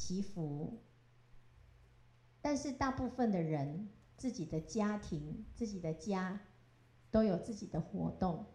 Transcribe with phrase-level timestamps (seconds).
[0.00, 0.78] 祈福，
[2.40, 6.40] 但是大部分的人自己的家庭、自己的家
[7.10, 8.46] 都有自己的活动，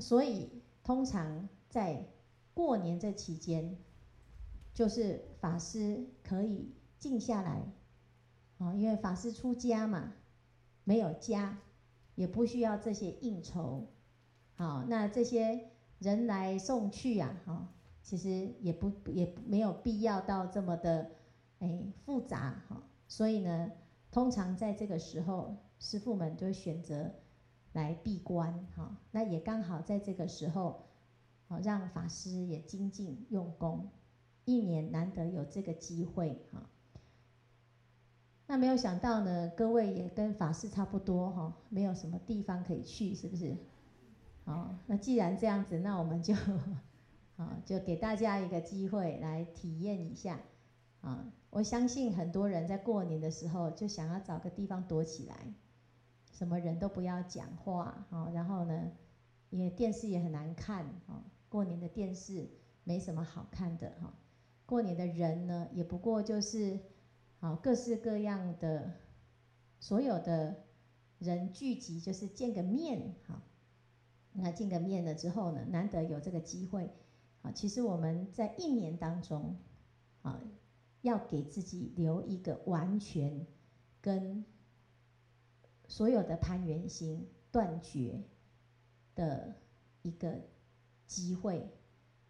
[0.00, 2.06] 所以通常在
[2.54, 3.78] 过年这期间，
[4.72, 7.64] 就是法师可以静下来，
[8.58, 10.12] 啊，因为法师出家嘛，
[10.84, 11.58] 没有家，
[12.14, 13.88] 也不需要这些应酬，
[14.54, 21.10] 好，那这些人来送去啊，哈，其实也不也没有必要到这么的，
[21.58, 23.70] 哎，复杂哈，所以呢，
[24.10, 27.10] 通常在这个时候，师父们就会选择
[27.72, 30.86] 来闭关，哈，那也刚好在这个时候，
[31.46, 33.88] 好让法师也精进用功。
[34.46, 36.68] 一年难得有这个机会哈，
[38.46, 43.54] 那没有想到呢，各位也跟法师差不多哈，没有什么地方可以去，是不是？
[44.44, 46.34] 好，那既然这样子，那我们就，
[47.40, 50.40] 啊，就给大家一个机会来体验一下
[51.00, 51.32] 啊。
[51.48, 55.54] 我相信很多人在过年的时候就想要找个地方躲起来，
[56.30, 58.92] 什么人都不要讲话，啊然后呢，
[59.48, 62.50] 也电视也很难看啊，过年的电视
[62.84, 64.12] 没什么好看的哈。
[64.66, 66.78] 过年的人呢，也不过就是，
[67.40, 68.92] 啊，各式各样的，
[69.80, 70.56] 所有的
[71.18, 73.42] 人聚集，就是见个面，哈。
[74.32, 76.88] 那见个面了之后呢，难得有这个机会，
[77.42, 79.56] 啊，其实我们在一年当中，
[80.22, 80.42] 啊，
[81.02, 83.46] 要给自己留一个完全
[84.00, 84.44] 跟
[85.88, 88.22] 所有的攀缘心断绝
[89.14, 89.54] 的
[90.02, 90.40] 一个
[91.06, 91.68] 机会。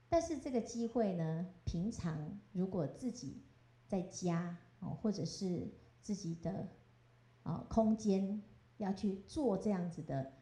[0.09, 3.43] 但是这个机会呢，平常如果自己
[3.87, 5.69] 在家哦，或者是
[6.03, 6.69] 自己的
[7.43, 8.43] 啊空间
[8.77, 10.33] 要去做这样子的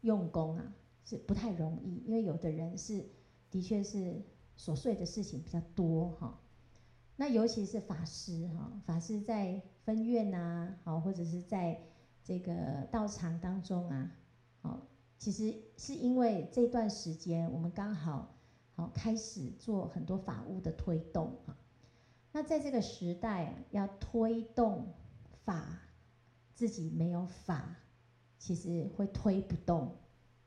[0.00, 3.06] 用功啊，是不太容易，因为有的人是
[3.50, 4.22] 的确是
[4.58, 6.40] 琐碎的事情比较多哈。
[7.16, 11.80] 那尤其是法师哈，法师在分院呐，好或者是在
[12.22, 14.12] 这个道场当中啊，
[14.62, 14.80] 哦，
[15.18, 18.34] 其实是因为这段时间我们刚好。
[18.74, 21.58] 好，开始做很多法务的推动啊。
[22.30, 24.94] 那在这个时代，要推动
[25.44, 25.80] 法，
[26.54, 27.74] 自己没有法，
[28.38, 29.96] 其实会推不动。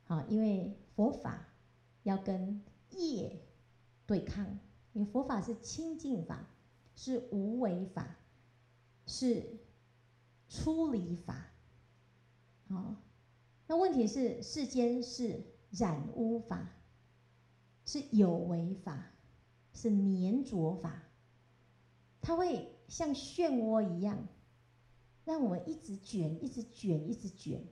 [0.06, 1.46] 好，因为佛法
[2.04, 3.42] 要跟业
[4.06, 4.60] 对抗，
[4.94, 6.48] 因为佛法是清净法，
[6.96, 8.16] 是无为法，
[9.06, 9.60] 是
[10.50, 11.48] 出离法。
[12.68, 12.96] 好，
[13.68, 16.70] 那问题是世间是染污法。
[17.84, 19.12] 是有为法，
[19.74, 21.02] 是粘着法，
[22.22, 24.28] 它会像漩涡一样，
[25.26, 27.66] 让我们一直卷，一直卷，一直卷，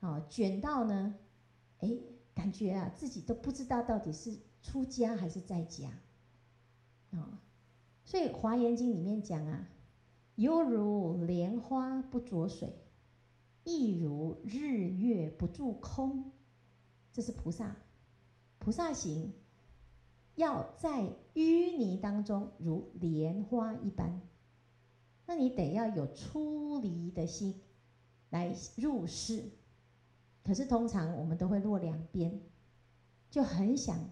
[0.00, 1.14] 好，卷到呢，
[1.78, 1.88] 哎，
[2.34, 5.90] 感觉啊，自己都不知道到底是出家还是在家，
[7.10, 7.40] 啊，
[8.04, 9.68] 所以《华严经》里面讲啊，
[10.36, 12.72] 犹如莲花不着水，
[13.64, 16.32] 亦如日月不住空，
[17.12, 17.76] 这是菩萨。
[18.58, 19.32] 菩萨行，
[20.36, 21.02] 要在
[21.34, 24.22] 淤泥当中如莲花一般，
[25.26, 27.60] 那你得要有出离的心
[28.30, 29.50] 来入世。
[30.44, 32.40] 可是通常我们都会落两边，
[33.30, 34.10] 就很想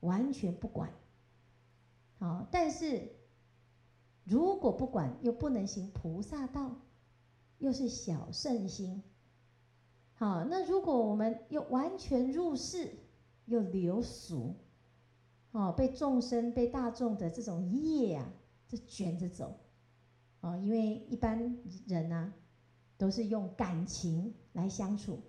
[0.00, 0.92] 完全不管。
[2.18, 3.12] 好，但是
[4.24, 6.76] 如果不管又不能行菩萨道，
[7.58, 9.02] 又是小圣心。
[10.14, 12.92] 好，那如果我们又完全入世，
[13.46, 14.54] 又流俗，
[15.52, 18.30] 哦，被众生、被大众的这种业啊，
[18.68, 19.58] 就卷着走，
[20.40, 22.34] 哦，因为一般人呢、啊，
[22.98, 25.22] 都是用感情来相处，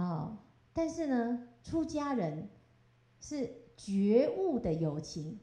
[0.00, 0.38] 哦，
[0.72, 2.48] 但是呢，出家人
[3.20, 5.38] 是觉悟的有情，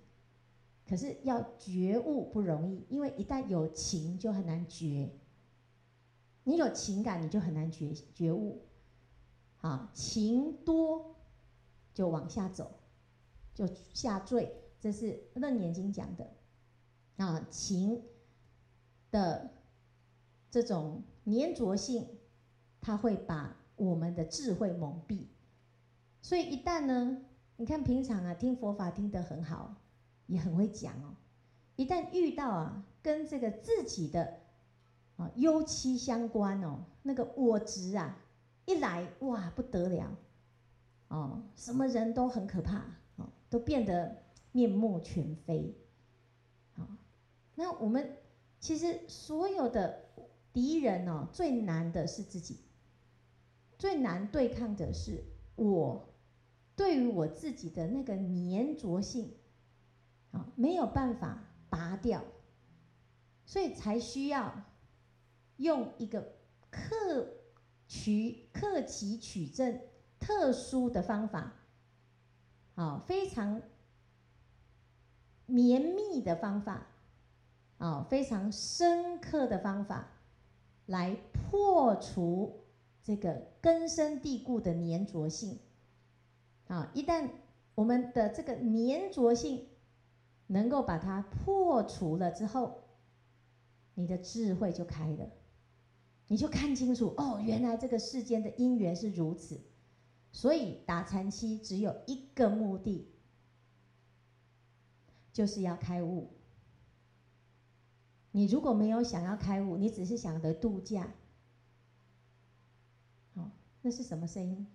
[0.87, 5.09] 可是要觉悟不容易，因为一旦有情就很难觉，
[6.45, 8.61] 你有情感你就很难觉觉悟，
[9.61, 11.13] 啊，情多。
[11.93, 12.69] 就往下走，
[13.53, 16.29] 就下坠，这是《楞严经》讲的
[17.15, 18.03] 啊，情
[19.11, 19.49] 的
[20.51, 22.05] 这种粘着性，
[22.81, 25.25] 它会把我们的智慧蒙蔽。
[26.21, 27.21] 所以一旦呢，
[27.57, 29.75] 你看平常啊听佛法听得很好，
[30.27, 31.15] 也很会讲哦，
[31.75, 34.39] 一旦遇到啊跟这个自己的
[35.17, 38.17] 啊忧戚相关哦，那个我执啊
[38.65, 40.17] 一来哇不得了。
[41.07, 42.79] 哦，什么人都很可怕，
[43.17, 45.77] 哦，都变得面目全非。
[46.73, 46.87] 好，
[47.53, 48.17] 那我们
[48.59, 50.03] 其实所有的
[50.51, 52.57] 敌人哦，最难的是自己，
[53.77, 55.23] 最难对抗的是
[55.55, 56.13] 我，
[56.75, 59.33] 对于我自己的那个粘着性，
[60.31, 62.23] 啊，没有办法拔掉，
[63.45, 64.63] 所以才需要
[65.57, 66.35] 用一个
[66.69, 67.27] 克
[67.87, 69.79] 取克其取证
[70.19, 71.53] 特殊的方法，
[72.75, 73.61] 啊，非常
[75.45, 76.87] 绵密的方法，
[77.77, 80.07] 啊，非常深刻的方法，
[80.87, 82.64] 来破除
[83.05, 85.59] 这个根深蒂固的粘着性。
[86.67, 87.29] 啊，一旦
[87.75, 89.67] 我们的这个粘着性
[90.47, 92.83] 能够把它破除了之后，
[93.93, 95.29] 你的智慧就开了，
[96.27, 99.61] 你就看清楚哦，原来这个世间的因缘是如此。
[100.31, 103.07] 所以打禅七只有一个目的，
[105.31, 106.31] 就是要开悟。
[108.31, 111.13] 你如果没有想要开悟，你只是想着度假，
[113.85, 114.65] 那是什么声音？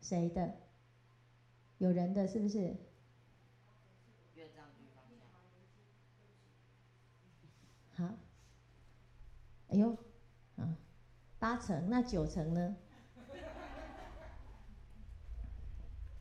[0.00, 0.54] 谁的？
[1.78, 2.76] 有人的是不是？
[4.36, 5.02] 月藏居方
[7.96, 8.06] 向。
[8.06, 8.14] 好。
[9.70, 9.96] 哎呦，
[10.56, 10.76] 啊，
[11.40, 12.76] 八成，那九成呢？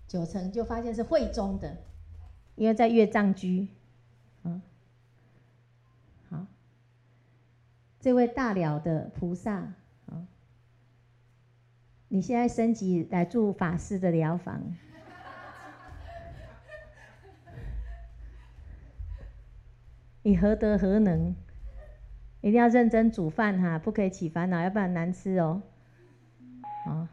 [0.07, 1.77] 九成就发现是会中的，
[2.55, 3.67] 因为在月藏居。
[4.41, 4.59] 嗯。
[6.31, 6.47] 好。
[7.99, 9.75] 这位大了的菩萨。
[12.13, 14.61] 你现在升级来住法师的寮房，
[20.21, 21.35] 你何德何能？
[22.41, 25.63] 一定要认真煮饭哈，不可以起烦恼，要不然难吃哦。
[26.85, 27.09] 啊，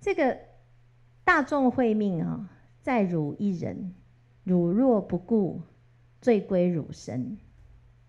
[0.00, 0.38] 这个
[1.22, 2.48] 大众会命啊，
[2.80, 3.94] 在汝一人，
[4.42, 5.60] 汝若不顾，
[6.22, 7.36] 罪归汝身。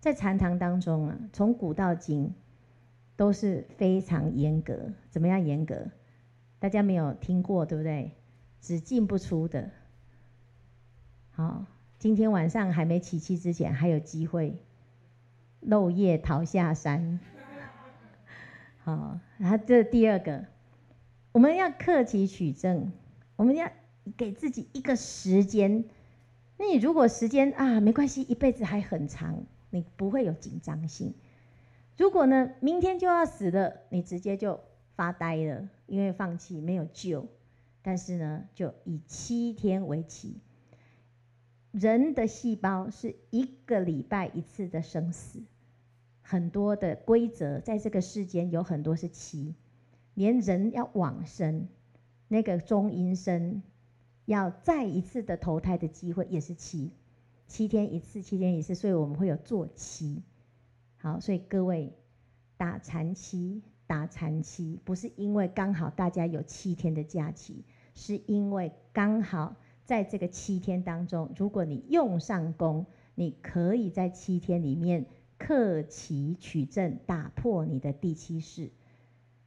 [0.00, 2.34] 在禅堂当中啊，从古到今。
[3.16, 5.88] 都是非常严格，怎么样严格？
[6.58, 8.12] 大家没有听过，对不对？
[8.60, 9.70] 只进不出的。
[11.30, 11.64] 好，
[11.98, 14.58] 今天晚上还没起气之前，还有机会
[15.60, 17.20] 漏夜逃下山。
[18.78, 20.44] 好，然后这第二个，
[21.32, 22.92] 我们要克期取证，
[23.36, 23.70] 我们要
[24.16, 25.84] 给自己一个时间。
[26.58, 31.14] 那你如果时间啊，没关系，一辈子还很长，你不会有紧张性。
[31.96, 34.60] 如果呢，明天就要死了，你直接就
[34.94, 37.26] 发呆了，因为放弃没有救。
[37.82, 40.40] 但是呢，就以七天为期。
[41.70, 45.40] 人的细胞是一个礼拜一次的生死，
[46.20, 49.54] 很多的规则在这个世间有很多是七，
[50.14, 51.68] 连人要往生，
[52.28, 53.62] 那个中阴身
[54.24, 56.90] 要再一次的投胎的机会也是七，
[57.46, 60.22] 七天一次，七天一次，所以我们会有坐期。
[61.06, 61.92] 好，所以各位
[62.56, 67.62] 打禅七，打禅七不是因为刚好大家有七天的假期，
[67.94, 69.54] 是因为刚好
[69.84, 75.06] 在这个七天当中，如果你用上功，你可以在七天里面
[75.38, 78.72] 克其取证，打破你的第七式。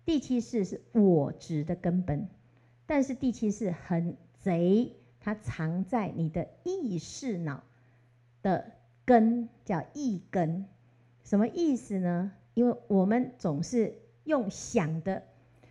[0.05, 2.29] 第七式是我执的根本，
[2.85, 7.65] 但是第七式很贼，它藏在你的意识脑
[8.41, 8.71] 的
[9.03, 10.65] 根，叫意根。
[11.29, 12.31] 什么意思呢？
[12.55, 13.93] 因为我们总是
[14.23, 15.21] 用想的，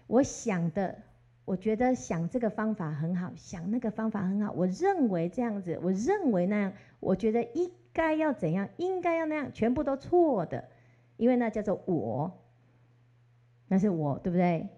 [0.07, 0.97] 我想的，
[1.45, 10.69] 我觉得想这个方法很好，想那个方法很好，我认为这样子，我认为那样，我觉得应该要怎样，应该要那样，全部都错的，
[11.17, 12.39] 因为那叫做我，
[13.67, 14.69] 那是我，对不对？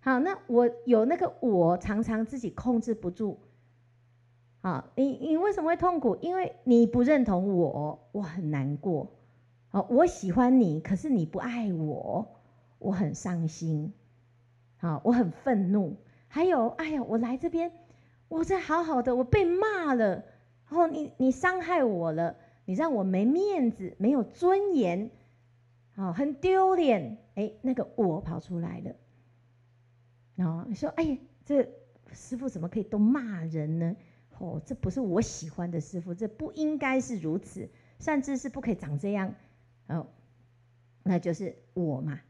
[0.00, 3.40] 好，那我有那个我，常常自己控制不住。
[4.60, 6.14] 好，你你为什么会痛苦？
[6.16, 9.15] 因为你不认同我，我很难过。
[9.76, 12.26] 哦，我喜欢你，可是你不爱我，
[12.78, 13.92] 我很伤心。
[14.78, 15.98] 好，我很愤怒。
[16.28, 17.70] 还有，哎呀，我来这边，
[18.28, 20.24] 我在好好的，我被骂了，
[20.70, 25.10] 哦你你伤害我了，你让我没面子，没有尊严，
[25.94, 27.18] 好，很丢脸。
[27.34, 28.94] 哎，那个我跑出来了。
[30.36, 31.68] 然后你说，哎呀，这
[32.12, 33.94] 师傅怎么可以都骂人呢？
[34.38, 37.68] 哦，这不是我喜欢的师傅，这不应该是如此，
[38.00, 39.34] 甚至是不可以长这样。
[39.88, 40.06] 哦，
[41.02, 42.20] 那就是我嘛。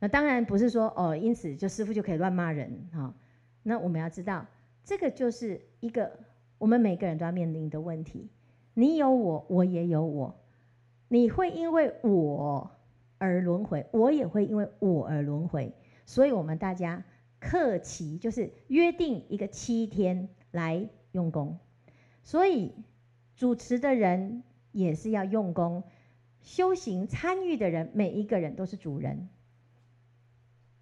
[0.00, 3.14] 那当然不是说哦，因此就师傅就可以乱骂人哈、哦。
[3.62, 4.46] 那我们要知道，
[4.84, 6.20] 这个就是一个
[6.56, 8.30] 我们每个人都要面临的问题。
[8.74, 10.38] 你有我，我也有我。
[11.08, 12.70] 你会因为我
[13.18, 15.74] 而轮回，我也会因为我而轮回。
[16.06, 17.04] 所以，我们大家
[17.40, 21.58] 克期就是约定一个七天来用功。
[22.22, 22.72] 所以，
[23.34, 25.82] 主持的人也是要用功。
[26.42, 29.28] 修行参与的人，每一个人都是主人。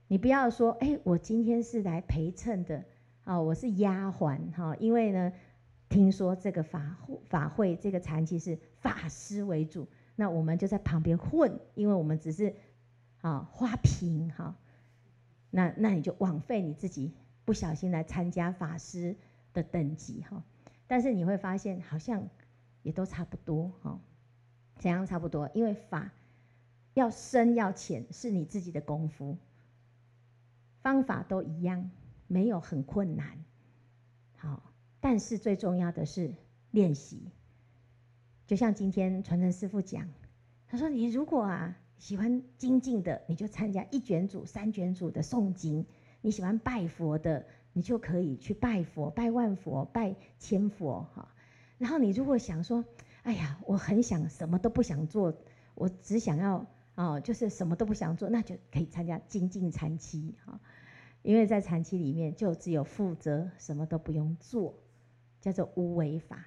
[0.08, 2.84] 你不要说，哎，我今天是来陪衬的，
[3.24, 5.32] 啊，我是丫鬟，哈，因为呢，
[5.88, 6.96] 听说这个法
[7.28, 12.54] 法会这个禅期是法师为主，那我们就在旁边混，因为我们只是
[13.20, 14.56] 啊花瓶哈，
[15.50, 17.12] 那那你就枉费你自己
[17.44, 19.16] 不小心来参加法师
[19.52, 20.44] 的等级哈，
[20.86, 22.28] 但是你会发现好像
[22.82, 24.00] 也都差不多哈，
[24.78, 25.50] 怎样差不多？
[25.54, 26.10] 因为法
[26.94, 29.36] 要深要浅是你自己的功夫，
[30.82, 31.90] 方法都一样，
[32.26, 33.44] 没有很困难，
[34.36, 34.62] 好。
[34.98, 36.34] 但是最重要的是
[36.72, 37.30] 练习，
[38.46, 40.08] 就像今天传承师父讲，
[40.66, 45.84] 他说：“你如果啊喜欢精进的，你就参加一卷组、三卷组的诵经；
[46.22, 51.32] 你喜欢拜佛的，你就可以去拜佛、拜万佛、拜千佛。”哈，
[51.78, 52.84] 然后你如果想说
[53.26, 55.36] ：“哎呀，我很想什么都不想做，
[55.74, 56.64] 我只想要
[56.94, 60.60] 哦，就是什么都不想做，那就可以参加精进禅期。”哈，
[61.22, 64.78] 因为在禅期里面就只有负责，什么都不用做。
[65.40, 66.46] 叫做无为法，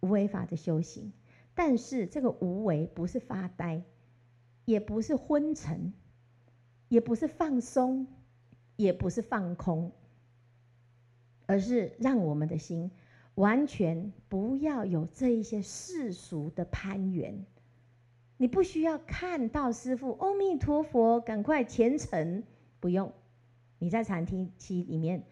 [0.00, 1.12] 无为法的修行。
[1.54, 3.82] 但是这个无为不是发呆，
[4.64, 5.92] 也不是昏沉，
[6.88, 8.06] 也不是放松，
[8.76, 9.90] 也不是放空，
[11.46, 12.92] 而是让我们的心
[13.40, 17.46] 完全不要有这一些世俗的攀缘。
[18.36, 22.42] 你不需要看到师傅，阿弥陀佛，赶快虔诚，
[22.80, 23.10] 不用。
[23.78, 24.26] 你在禅
[24.58, 25.24] 期里面。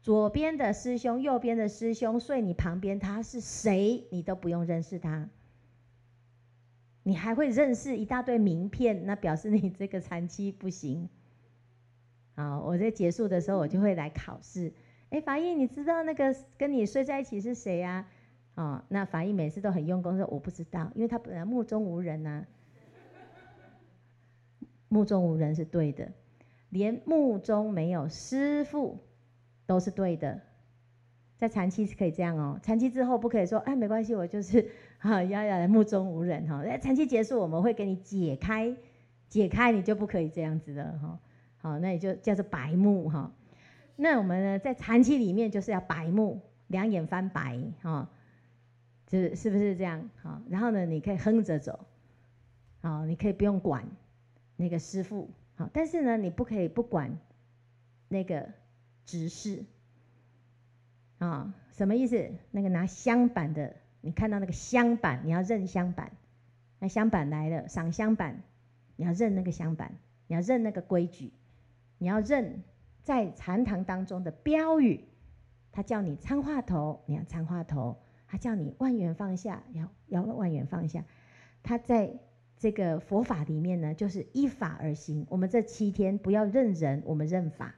[0.00, 4.06] 左边的师兄，右边的师兄睡你旁边，他是谁？
[4.10, 5.28] 你都不用认识他。
[7.02, 11.10] 你还会认识一大堆名片，那表示你这个禅期不行。
[12.34, 14.72] 好，我在结束的时候，我就会来考试。
[15.10, 18.06] 哎，法医，你知道那个跟你睡在一起是谁呀？
[18.54, 22.44] 哦，那法医每次都很用功说我不知道，因为他本来目中无人呐。
[24.88, 26.10] 目中无人是对的，
[26.70, 28.98] 连目中没有师父。
[29.66, 30.40] 都是对的，
[31.36, 32.58] 在长期是可以这样哦。
[32.60, 36.60] 长期之后不可以说，哎，没关系，我就是哈，要要目中无人哈。
[36.64, 38.74] 哎，长期结束，我们会给你解开，
[39.28, 41.20] 解开你就不可以这样子的哈。
[41.58, 43.32] 好，那也就叫做白目哈。
[44.00, 48.10] 那我们呢，在禅期里面就是要白目，两眼翻白哈，
[49.06, 50.10] 就是是不是这样？
[50.22, 51.86] 好，然后呢，你可以哼着走，
[52.80, 53.86] 好，你可以不用管
[54.56, 57.18] 那个师父，好，但是呢，你不可以不管
[58.08, 58.48] 那个。
[59.06, 59.64] 执事
[61.18, 62.30] 啊，什么意思？
[62.52, 66.12] 那个拿香板的，你看到那个香板，你要认香板。
[66.78, 68.40] 那香板来了，赏香板，
[68.94, 69.96] 你要认那个香板，
[70.28, 71.32] 你要认那个规矩，
[71.98, 72.62] 你要认
[73.02, 75.04] 在禅堂当中的标语。
[75.72, 81.04] 他叫你参话头，你要参话头；他叫你万缘放下，要要万缘放下。
[81.62, 82.18] 他在
[82.58, 85.26] 这个佛法里面呢，就是依法而行。
[85.30, 87.76] 我们这七天不要认人，我们认法。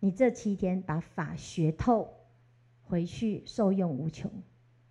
[0.00, 2.14] 你这七天把法学透，
[2.80, 4.30] 回去受用无穷，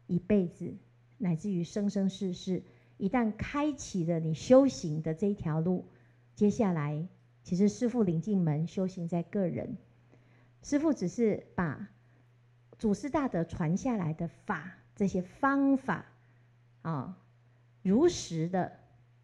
[0.06, 0.76] 一辈子
[1.18, 2.64] 乃至于生生世世，
[2.98, 5.88] 一旦开启了你修行的这一条路，
[6.36, 7.08] 接下来
[7.44, 9.78] 其实师父领进门，修行在个人。
[10.64, 11.90] 师父只是把
[12.78, 16.06] 祖师大德传下来的法，这些方法
[16.84, 17.18] 啊，
[17.82, 18.72] 如实的、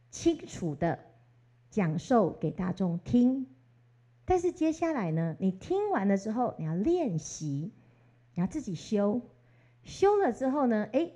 [0.10, 1.00] 清楚的
[1.70, 3.46] 讲授给大众听。
[4.26, 7.72] 但是接下来呢，你听完了之后，你要练习，
[8.34, 9.22] 你要自己修，
[9.84, 11.12] 修了之后呢，哎，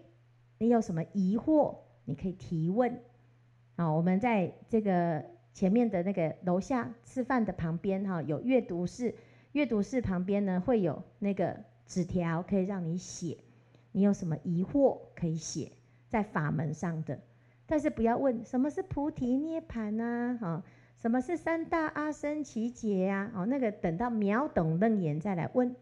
[0.60, 3.02] 你有什么疑惑，你可以提问。
[3.76, 9.16] 啊，我们在这个前面的那个楼下吃饭的旁边哈，有阅读室，
[9.52, 13.38] 阅读室旁边呢会有那个纸条，可以让你写，
[13.92, 15.72] 你有什么疑惑可以写
[16.08, 17.20] 在法门上的，
[17.66, 20.64] 但是不要问什么是菩提涅槃呐，哈。
[20.98, 23.32] 什么是三大阿僧只劫呀？
[23.34, 25.76] 哦，那个等到秒懂楞严再来问。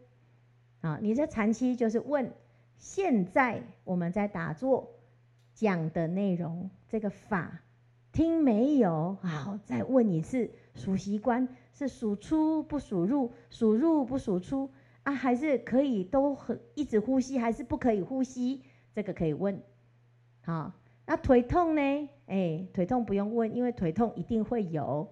[0.80, 2.32] 啊，你这禅期就是问，
[2.78, 4.94] 现在我们在打坐
[5.52, 7.60] 讲的内容，这个法
[8.12, 9.16] 听没有？
[9.22, 14.70] 好，再问一次，数习惯是数出不数入，数入不数出
[15.02, 15.12] 啊？
[15.12, 18.62] 还是可以都很一直呼吸，还是不可以呼吸？
[18.94, 19.62] 这个可以问。
[20.42, 20.72] 好。
[21.06, 22.08] 那腿痛呢？
[22.26, 25.08] 哎，腿痛不用问，因为腿痛一定会有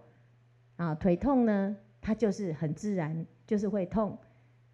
[0.76, 0.94] 啊。
[0.94, 4.16] 腿痛呢，它就是很自然，就是会痛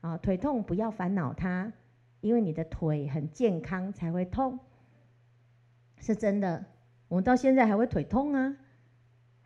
[0.03, 0.19] 啊。
[0.19, 1.73] 腿痛不要烦恼它，
[2.21, 4.59] 因为你的腿很健康才会痛，
[5.97, 6.67] 是真的。
[7.09, 8.57] 我们到现在还会腿痛啊？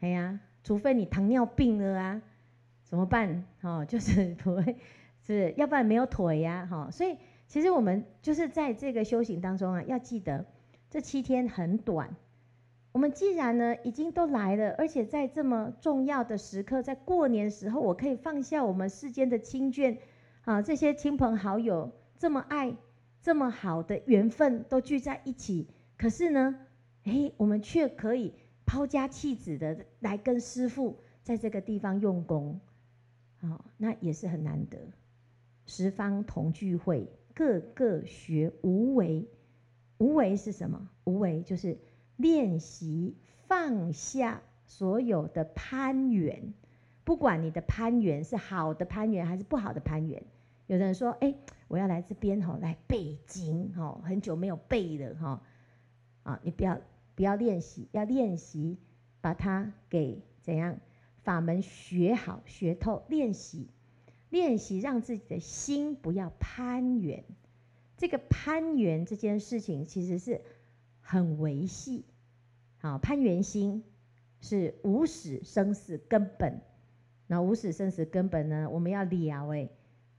[0.00, 2.22] 哎呀，除非你糖尿病了啊，
[2.84, 3.44] 怎么办？
[3.62, 4.76] 哦， 就是不会，
[5.26, 6.66] 是要不然没有腿呀。
[6.70, 10.44] 哈，所以其实我们就是在这个修行当中啊，要记得。
[10.90, 12.16] 这七天很短，
[12.92, 19.98] 我们既然呢已经都来了，而且在这么重要的时刻，在过年时候，我可以放下我们世间的亲眷，
[20.44, 22.74] 啊，这些亲朋好友这么爱
[23.20, 26.56] 这么好的缘分都聚在一起，可是呢，
[27.08, 28.34] 诶，我们却可以
[28.66, 32.60] 抛家弃子的来跟师父在这个地方用功，
[33.40, 34.78] 哦，那也是很难得。
[35.66, 39.28] 十方同聚会，个个学无为。
[39.98, 40.88] 无为是什么？
[41.04, 41.76] 无为就是
[42.16, 43.16] 练习
[43.48, 46.54] 放下所有的攀缘，
[47.04, 50.22] 不管你的攀缘是好的攀缘还是不好的攀缘。
[50.66, 51.34] 有的人说：“哎，
[51.66, 55.42] 我要来这边吼，来背经吼，很久没有背了哈。”
[56.22, 56.78] 啊，你不要
[57.18, 58.78] 不要练习，要练习
[59.20, 60.78] 把它给怎样
[61.24, 63.66] 法门学好学透，练习
[64.30, 67.24] 练习让自己的心不要攀缘。
[67.96, 70.40] 这个攀缘这件事情其实是
[71.00, 72.04] 很维系。
[72.76, 73.82] 好，攀缘心
[74.40, 76.60] 是无始生死根本。
[77.26, 79.68] 那无始生死根本呢，我们要了哎。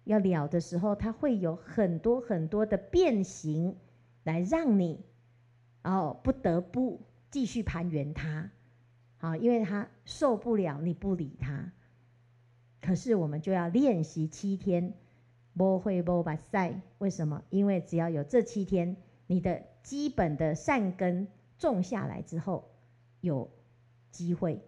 [0.03, 3.77] 要了的时候，它会有很多很多的变形，
[4.25, 4.99] 来让你
[5.81, 8.49] 然后不得不继续攀缘它，
[9.17, 11.71] 好，因为他受不了你不理他。
[12.81, 14.93] 可是我们就要练习七天，
[15.53, 16.81] 波会波把赛。
[16.97, 17.43] 为什么？
[17.49, 18.95] 因为只要有这七天，
[19.27, 22.69] 你的基本的善根种下来之后，
[23.21, 23.49] 有
[24.11, 24.61] 机会，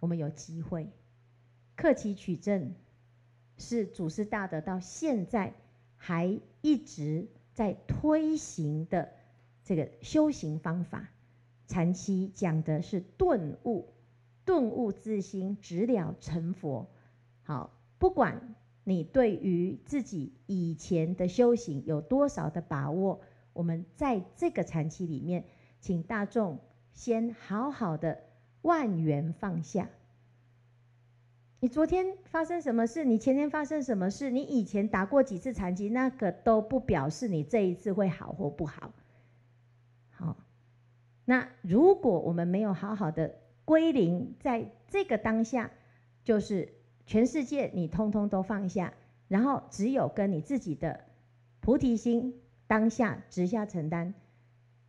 [0.00, 0.90] 我们有机会，
[1.76, 2.74] 克期取证。
[3.60, 5.52] 是祖师大德到现在
[5.96, 9.12] 还一直在推行的
[9.68, 11.10] 这个修行方法。
[11.66, 13.92] 禅七讲的是顿悟，
[14.46, 16.88] 顿悟自心，直了成佛。
[17.42, 23.20] 好，不管你对于自己以前的修行有多少的把握，
[23.52, 25.44] 我们在这个禅期里面，
[25.80, 26.58] 请大众
[26.94, 28.20] 先好好的
[28.62, 29.90] 万缘放下。
[31.60, 33.04] 你昨天发生什么事？
[33.04, 34.30] 你前天发生什么事？
[34.30, 35.90] 你以前打过几次禅七？
[35.90, 38.64] 那个都不表示你这一次会好或不。
[38.64, 38.90] 好，
[41.28, 43.34] 那如果我们没有好好的
[43.66, 45.70] 归零，在这个当下，
[46.24, 46.72] 就是
[47.04, 48.94] 全世界你通通都放下，
[49.28, 51.04] 然后只有跟你自己的
[51.60, 54.14] 菩提心当下直下承担。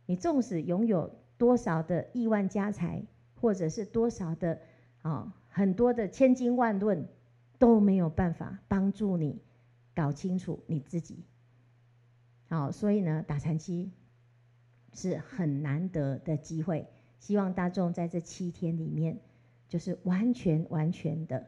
[0.06, 3.02] 你纵使拥有多少的亿万家财，
[3.38, 4.58] 或者是多少的
[5.02, 5.10] 啊？
[5.10, 7.06] 哦很多的千经万论
[7.58, 9.42] 都没有办法帮助你
[9.94, 11.22] 搞清楚你自己。
[12.48, 13.90] 好，所以呢，打禅七
[14.92, 16.86] 是很难得的机会。
[17.18, 19.18] 希望大众在这七天里面，
[19.68, 21.46] 就是完全完全的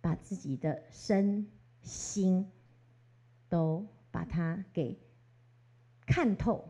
[0.00, 1.46] 把自己的身
[1.82, 2.50] 心
[3.48, 4.98] 都把它给
[6.06, 6.68] 看透、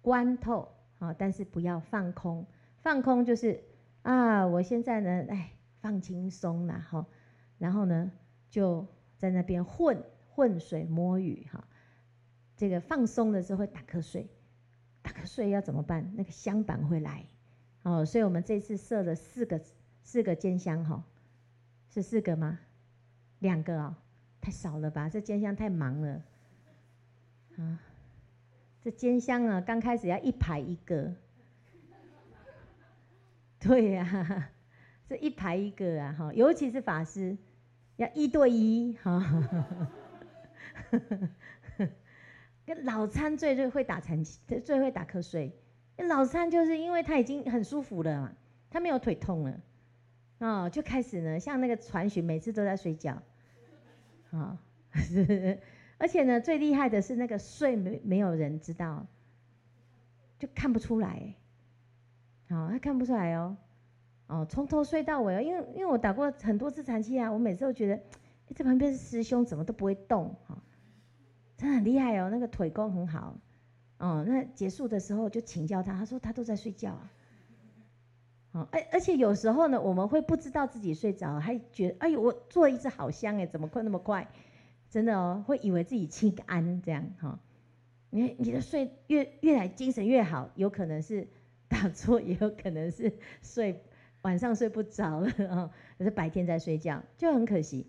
[0.00, 0.68] 观透。
[0.98, 2.46] 好，但是不要放空，
[2.78, 3.62] 放空就是
[4.02, 5.52] 啊，我现在呢，哎。
[5.80, 7.06] 放轻松啦，哈，
[7.56, 8.10] 然后呢，
[8.50, 8.84] 就
[9.16, 11.68] 在那边混混水摸鱼，哈，
[12.56, 14.28] 这个放松的时候会打瞌睡，
[15.08, 16.12] 打瞌睡要怎么办？
[16.16, 17.24] 那个香板会来，
[17.82, 19.58] 哦，所以我们这次设了四个
[20.02, 21.02] 四个监香，哈，
[21.88, 22.58] 是四个吗？
[23.38, 23.94] 两个哦，
[24.38, 25.08] 太少了吧？
[25.08, 26.22] 这监香太忙了，
[27.56, 27.80] 啊，
[28.82, 31.14] 这监香啊，刚开始要一排一个，
[33.58, 34.50] 对呀、
[35.08, 37.38] 这一排一个啊，哈，尤其是法师，
[37.96, 39.24] 要一对一，哈，
[42.68, 45.50] 跟老参最最会打禅，最会打瞌睡。
[46.06, 48.32] 老参就是因为他已经很舒服了嘛，
[48.68, 49.60] 他没有腿痛了，
[50.38, 53.22] 哦，就开始呢，像那个传讯，每次都在睡觉，
[54.30, 54.58] 啊，
[55.96, 59.06] 而且呢，最厉害的是那个睡没没有人知道，
[60.38, 61.34] 就看不出来，
[62.50, 63.56] 好，他看不出来哦。
[64.26, 70.62] 哦，从头睡到尾哦，因为因为我打过很多次禅七啊，我每次都觉得，哎，这旁边是师兄，怎么都不会动哈、
[71.58, 73.36] 真的很厉害哦，那个腿功很好，
[73.98, 77.12] 哦，那结束的时候就请教他，他说他都在睡觉啊，
[78.52, 84.28] 哦，而而且有时候呢，我们会不知道自己睡着，还觉得，哎呦，我坐一次好香哎，怎么困那么快？
[84.88, 87.38] 真的哦，会以为自己清安这样哈、哦，
[88.08, 91.28] 你你的睡越越来精神越好，有可能是
[91.68, 93.82] 打坐， 也有可能是睡。
[94.22, 97.86] 晚上睡不着了啊，可是白天在睡觉，就很可惜。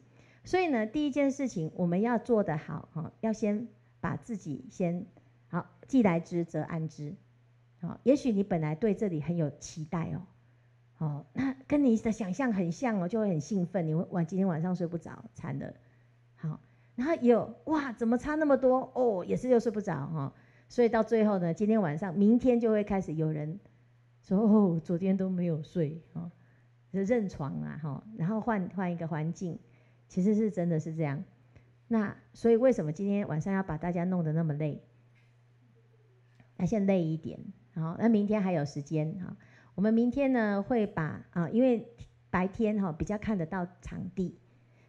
[0.49, 3.67] 所以呢，第一件事情我们要做得好哈，要先
[4.01, 5.05] 把自己先
[5.47, 7.13] 好，既来之则安之。
[7.79, 10.21] 好，也许你本来对这里很有期待哦，
[10.97, 13.85] 哦，那 跟你的想象很像哦，就会很兴奋。
[13.85, 15.71] 你会晚今天晚上睡不着，惨了。
[16.35, 16.59] 好，
[16.95, 20.33] 然后有哇，怎么差那么多哦，也是又睡不着哈。
[20.67, 23.59] 所以到最后呢，今天晚上、明天就会开始有人。
[24.23, 26.31] 说哦，昨天都没有睡哦，
[26.91, 29.59] 就认床啊哈，然后换换一个环境，
[30.09, 31.23] 其实是真的是这样。
[31.87, 34.81] 那所以为什么今天晚上要把大家弄得那么累？
[36.57, 37.39] 那先累一点，
[37.73, 39.37] 好，那明天还有时间哈。
[39.75, 41.87] 我们明天呢会把啊，因为
[42.29, 44.37] 白天哈比较看得到场地，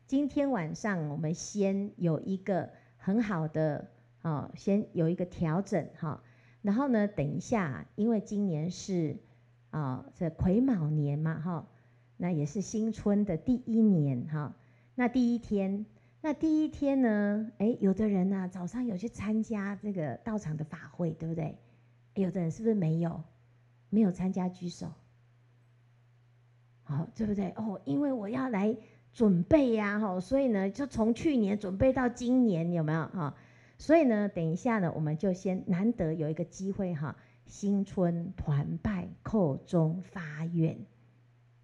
[0.06, 3.88] 今天晚上我们先有一个很好的
[4.22, 6.22] 啊，先有一个调整哈。
[6.60, 9.16] 然后呢，等一下，因为今年是
[9.70, 11.68] 啊这癸卯年嘛哈，
[12.16, 14.56] 那也是新春的第一年哈。
[15.00, 15.86] 那第一天。
[16.20, 17.50] 那第一天呢？
[17.56, 21.56] 哎，有的人呢、早上有去参加这个道场的法会，对不对？
[22.16, 23.22] 有的人是不是没有？
[23.88, 24.92] 没有参加举手。
[26.82, 27.48] 好，对不对？
[27.56, 28.76] 哦，因为我要来
[29.14, 33.34] 准备呀，哈，所以呢，就从去年准备到今年，有没有哈？
[33.78, 40.78] 所以呢，等一下呢，我们就先难得有一个机会哈，新春团拜叩钟发愿。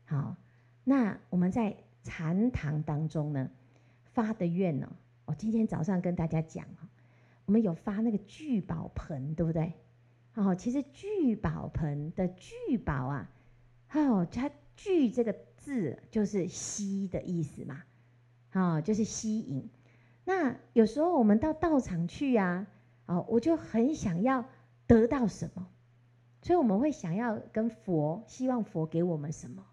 [0.06, 0.36] 好，
[0.84, 3.50] 那我们在禅堂当中呢。
[4.14, 4.90] 发的愿呢？
[5.26, 6.88] 我今天早上跟大家讲哈，
[7.44, 9.74] 我们有发那个聚宝盆，对不对？
[10.34, 13.30] 哦，其实聚宝盆的聚宝啊，
[13.92, 17.82] 哦，它聚这个字就是吸的意思嘛，
[18.54, 19.68] 哦，就是吸引。
[20.24, 22.66] 那有时候我们到道场去啊，
[23.06, 24.46] 哦，我就很想要
[24.86, 25.66] 得到什么，
[26.40, 29.66] 所以我们会想要跟佛，希望佛给我们什么。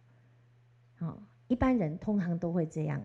[1.00, 3.04] 哦，一般人通常都会这样。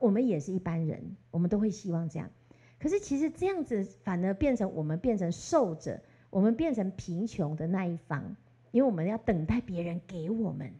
[0.00, 2.30] 我们也是一般人，我们都会希望这样。
[2.78, 8.36] 可是其实这样子反而变成我们变成受者，我们变成贫穷的那一方，
[8.70, 10.72] 因为我们要等待别人给我们，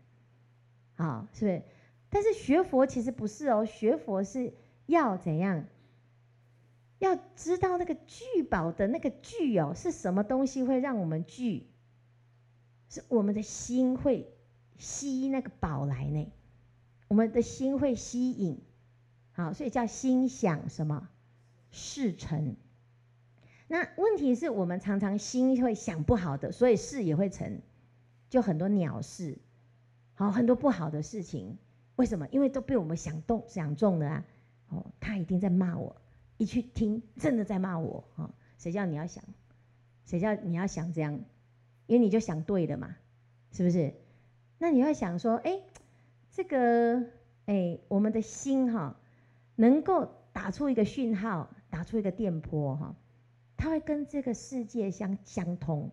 [0.96, 1.62] 啊，是不是？
[2.08, 4.52] 但是学佛其实不是哦，学佛是
[4.86, 5.64] 要怎样？
[6.98, 11.66] 要知道那个聚宝的那个聚哦，是什么东西会让我们聚？
[12.88, 14.32] 是我们的心会
[14.78, 16.32] 吸那个宝来呢？
[17.12, 18.58] 我们的心会吸引。
[19.32, 21.10] 好，所以叫心想什么
[21.70, 22.56] 事成。
[23.68, 27.60] 那问题是我们常常心会想不好的，所以事也会成，
[28.30, 29.36] 就很多鸟事，
[30.14, 31.58] 好，很多不好的事情。
[31.96, 32.26] 为什么？
[32.28, 34.24] 因为都被我们想动想中了啊！
[34.70, 35.94] 哦，他一定在骂我，
[36.38, 38.34] 一去听真的在骂我啊！
[38.56, 39.22] 谁叫你要想？
[40.06, 41.12] 谁叫你要想这样？
[41.86, 42.96] 因为你就想对了嘛，
[43.50, 43.92] 是不是？
[44.56, 45.60] 那你会想说，哎，
[46.32, 47.04] 这个，
[47.46, 48.98] 哎，我们的心哈。
[49.54, 52.96] 能够打出一个讯号，打出一个电波，哈，
[53.54, 55.90] 它会跟这个世界相相通，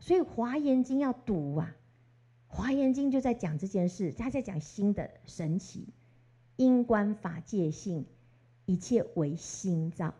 [0.00, 1.76] 所以《华严经》要读啊，
[2.52, 5.88] 《华严经》就在讲这件事，他在讲心的神奇，
[6.56, 8.06] 因观法界性，
[8.64, 10.14] 一切唯心造，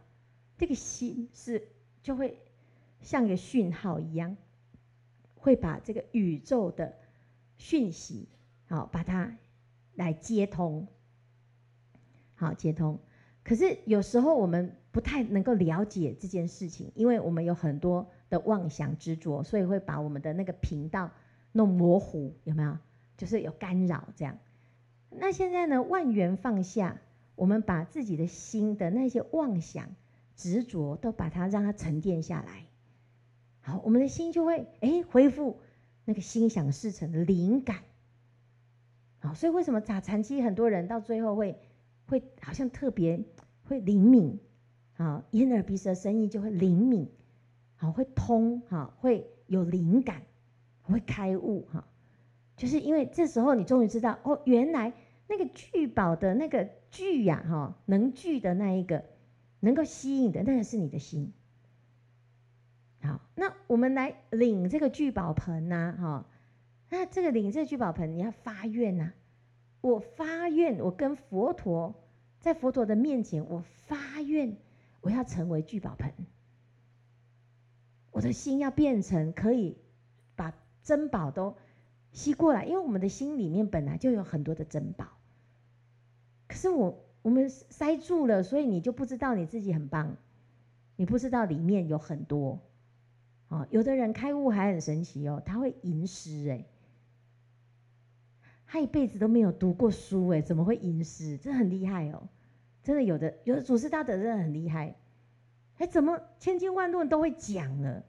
[0.58, 1.66] 这个心是
[2.02, 2.38] 就会
[3.00, 4.36] 像一个讯号一样，
[5.34, 6.94] 会把这个宇宙的
[7.56, 8.28] 讯息，
[8.72, 9.36] 好，把它
[9.96, 10.88] 来接通。
[12.34, 12.98] 好，接通，
[13.44, 21.10] 可是有时候我们不太能够了解这件事情，因为我们有很多的妄想执着，所以会把我们的那个频道
[21.52, 22.78] 弄模糊，有没有？
[23.18, 24.38] 就是有干扰这样。
[25.10, 26.98] 那现在呢，万缘放下，
[27.34, 29.94] 我们把自己的心的那些妄想
[30.34, 32.64] 执着都把它让它沉淀下来，
[33.60, 35.60] 好，我们的心就会哎恢复
[36.06, 37.82] 那个心想事成的灵感。
[39.22, 41.58] 好，所以为什么打禅期很多人到最后会？
[42.04, 43.24] 会好像特别
[43.62, 44.38] 会灵敏，
[44.96, 47.08] 啊，眼耳鼻舌身意就会灵敏，
[47.76, 50.20] 好会通，哈，会有灵感，
[50.82, 51.86] 会开悟，哈，
[52.56, 54.92] 就是因为这时候你终于知道，哦，原来
[55.26, 59.02] 那个聚宝的那个聚呀，哈，能聚的那一个，
[59.60, 61.32] 能够吸引的那个是你的心。
[63.00, 66.26] 好，那我们来领这个聚宝盆呐，哈，
[66.92, 69.12] 那这个领这聚宝盆，你要发愿呐，
[69.80, 71.94] 我发愿，我跟佛陀。
[72.38, 74.58] 在佛陀的面前，我发愿，
[75.00, 76.12] 我要成为聚宝盆。
[78.10, 79.78] 我的心要变成可以
[80.36, 80.52] 把
[80.82, 81.56] 珍宝都
[82.10, 85.06] 吸过来，因为我们的心里面本来就有很多的珍宝。
[86.46, 90.14] 可是我我们塞住了，所以你就不知道你自己很棒，
[90.96, 92.60] 你不知道里面有很多。
[93.48, 96.66] 哦，有的人开悟还很神奇哦，他会吟诗哎。
[98.72, 101.36] 他一辈子都没有读过书，哎，怎么会吟诗？
[101.36, 102.26] 这很厉害哦，
[102.82, 104.96] 真的有的，有的祖师大德真的很厉害。
[105.76, 108.02] 哎，怎么千经万论都会讲了？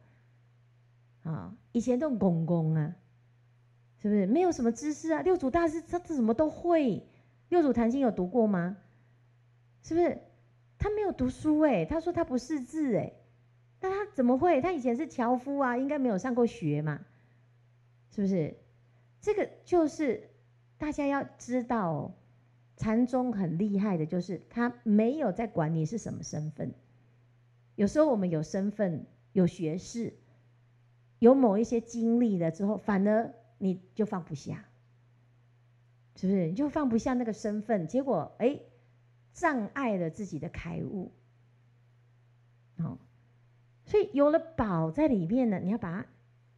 [1.23, 2.95] 啊，以前都公公啊，
[3.97, 4.26] 是不是？
[4.26, 5.21] 没有什么知识啊？
[5.21, 7.06] 六祖大师他这什么都会。
[7.49, 8.78] 六祖坛经有读过吗？
[9.82, 10.17] 是不是？
[10.78, 13.12] 他没有读书，哎，他说他不识字，哎，
[13.82, 14.62] 那他怎么会？
[14.62, 17.02] 他以前是樵夫啊，应该没有上过学嘛，
[18.12, 18.56] 是不是？
[19.19, 20.30] 这个就是。
[20.84, 22.13] 大家要知道哦，
[22.76, 26.74] 禅宗很厉害的，就是他没有在管你是什么身份。
[27.76, 30.13] 有时候我们有身份、有学识，
[31.19, 34.65] 有某一些经历了之后，反而你就放不下，
[36.17, 36.48] 是不是？
[36.48, 38.60] 你就放不下那个身份，结果哎，
[39.32, 41.13] 障碍了自己的开悟。
[42.80, 42.98] 哦，
[43.86, 46.06] 所以有了宝在里面呢，你要把它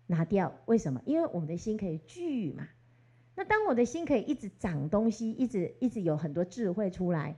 [0.08, 0.52] 拿掉。
[0.66, 1.00] 为什么？
[1.06, 2.68] 因为我们的心可以聚嘛。
[3.36, 7.36] 那当我的心可以一直长东西，一直一直有很多智慧出来，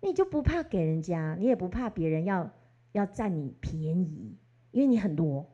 [0.00, 2.50] 你就不怕给人家，你也不怕别人要
[2.92, 4.36] 要占你便宜，
[4.72, 5.46] 因为你很多。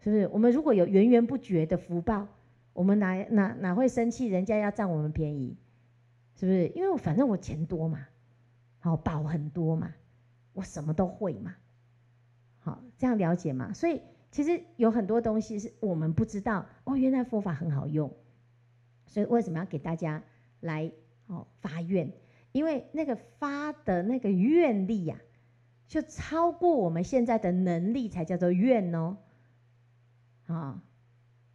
[0.00, 0.28] 是不是？
[0.28, 2.28] 我们如果有源源不绝的福报，
[2.74, 4.26] 我们哪哪哪会生气？
[4.26, 5.56] 人家要占我们便宜，
[6.34, 6.68] 是不是？
[6.68, 8.06] 因为反正我钱多嘛，
[8.80, 9.94] 好宝很多嘛，
[10.52, 11.54] 我什么都会嘛，
[12.58, 13.72] 好这样了解嘛。
[13.72, 18.14] 所以其实有很多东西是我们不知道哦，原来佛法很好用。
[19.06, 20.22] 所以为什么要给大家
[20.60, 20.90] 来
[21.26, 22.12] 哦发愿？
[22.52, 25.22] 因为那个发的那个愿力呀、啊，
[25.88, 29.16] 就超过我们现在的能力，才叫做愿哦。
[30.46, 30.80] 啊、哦，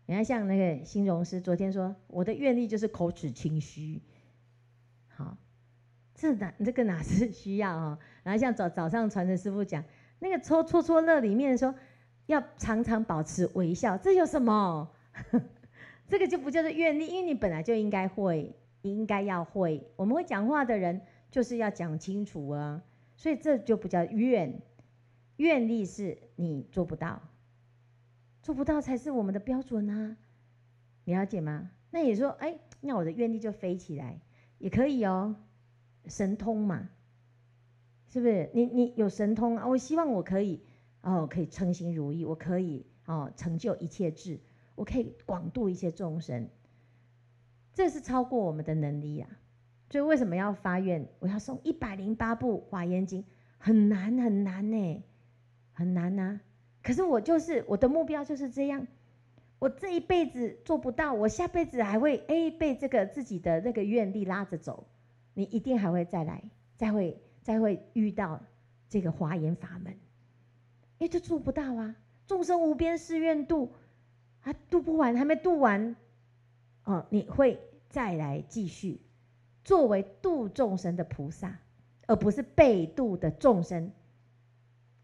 [0.06, 4.02] 你看，像那个新荣师昨天说，我的愿力就是口齿清虚。
[5.08, 5.38] 好、
[6.16, 8.00] 这哪这个哪是需要哦？
[8.24, 9.84] 然后像早早上传承师傅讲，
[10.20, 11.74] 那个抽戳戳乐里面说，
[12.26, 14.92] 要常常保持微笑，这有什么？
[16.10, 19.88] 这个就不叫做愿力，因为你本来就应该会，应该要会。
[19.96, 22.84] 我们会讲话的人就是要讲清楚啊，
[23.16, 24.60] 所以这就不叫愿，
[25.38, 27.22] 愿力是你做不到。
[28.42, 30.18] 做不到才是我们的标准啊，
[31.04, 31.70] 你了解吗？
[31.92, 34.20] 那也说，哎，那我的愿力就飞起来
[34.58, 35.36] 也可以哦，
[36.08, 36.90] 神通嘛，
[38.08, 38.50] 是不是？
[38.54, 39.68] 你你有神通啊？
[39.68, 40.64] 我希望我可以
[41.02, 44.40] 哦，可以称心如意，我可以哦，成就一切智，
[44.80, 46.48] 我可以广度一些众生，
[47.74, 49.30] 这是超过我们的能力啊。
[49.90, 51.06] 所以为什么要发愿？
[51.20, 53.26] 我要送一百零八部华严经，
[53.58, 55.04] 很难很难呢，
[55.74, 56.42] 很难呐、啊。
[56.82, 58.88] 可是我就是我的目标就是这样，
[59.60, 64.88] 我这一辈子做不到，我下辈子还会哎被这个自己的那个愿力拉着走，
[65.34, 66.42] 你一定还会再来，
[66.78, 68.42] 再会再会遇到
[68.88, 69.94] 这个华严法门，
[71.00, 71.98] 哎，就做不到啊！
[72.28, 73.74] 众生无边誓愿度，
[74.50, 75.96] 还度不完，还没度完，
[76.84, 79.00] 哦，你会再来继续
[79.64, 81.60] 作为度众生的菩萨，
[82.08, 83.92] 而不是被度的众生。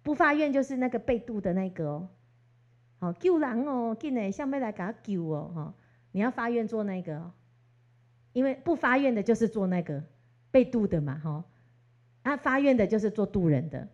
[0.01, 2.09] 不发愿就是那个被度的那个哦，
[2.97, 5.73] 好救人哦，进来下面来给他救哦，哈，
[6.11, 7.31] 你要发愿做那个哦，
[8.33, 10.03] 因为不发愿的就是做那个
[10.49, 11.45] 被度的嘛，哈，
[12.23, 13.87] 啊发愿的就是做度人的，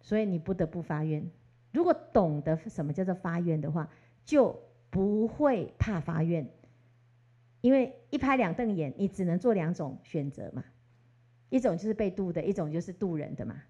[0.00, 1.30] 所以你不得不发愿。
[1.70, 3.88] 如果懂得什么叫做发愿的话，
[4.24, 6.50] 就不会怕发愿，
[7.60, 10.64] 因为一拍两瞪眼，你只能做两种选择嘛，
[11.48, 13.62] 一种就是被度的，一种就是度人的嘛。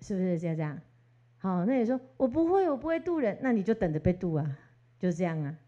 [0.00, 0.80] 是不是就这样？
[1.38, 4.58] 好，那你说我不会，我不会度人，那你就等着被度啊，
[4.98, 5.58] 就是这样啊。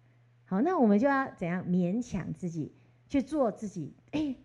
[0.44, 2.74] 好，那我们就要怎样勉强自己
[3.08, 3.94] 去做自己？
[4.10, 4.36] 哎，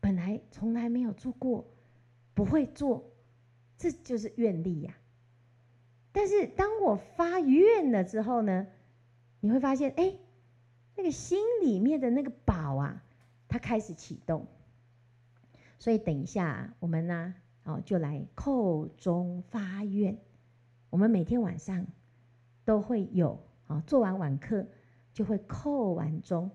[0.00, 1.64] 本来从来没有做过，
[2.34, 3.12] 不会做，
[3.78, 4.94] 这就是愿力呀。
[6.10, 8.66] 但是当我发愿了之后呢，
[9.42, 10.14] 你会发现，哎，
[10.96, 13.02] 那个心里面的那个宝啊，
[13.48, 14.46] 它开始启动。
[15.78, 17.34] 所以等一下我们呢。
[17.64, 20.18] 哦，就来叩钟发愿。
[20.90, 21.86] 我们每天晚上
[22.64, 24.66] 都会有啊，做完晚课
[25.12, 26.50] 就会叩完钟，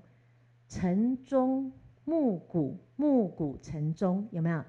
[0.68, 1.72] 晨钟
[2.04, 4.66] 暮鼓，暮鼓晨钟，有没有？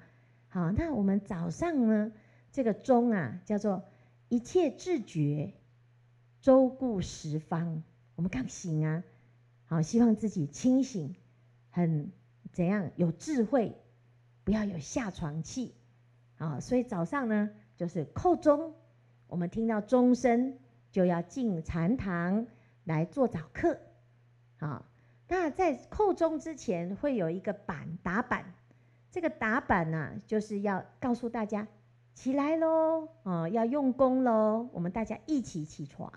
[0.47, 2.13] 好，那我们早上呢，
[2.53, 3.83] 这个钟啊，叫做
[4.29, 5.51] 一切智觉，
[6.39, 7.83] 周顾十方。
[8.19, 9.01] 我们刚醒啊，
[9.65, 11.15] 好，希望自己清醒，
[11.69, 12.11] 很
[12.51, 13.77] 怎样有智慧，
[14.43, 15.73] 不要有下床气。
[16.37, 18.73] 啊，所以早上呢，就是叩钟，
[19.27, 20.59] 我们听到钟声
[20.91, 22.45] 就要进禅堂
[22.83, 23.79] 来做早课。
[24.57, 24.85] 啊，
[25.29, 28.53] 那在叩钟之前会有一个板打板，
[29.11, 31.65] 这个打板呢、啊，就是要告诉大家
[32.13, 36.11] 起来喽，啊，要用功喽，我们大家一起起床。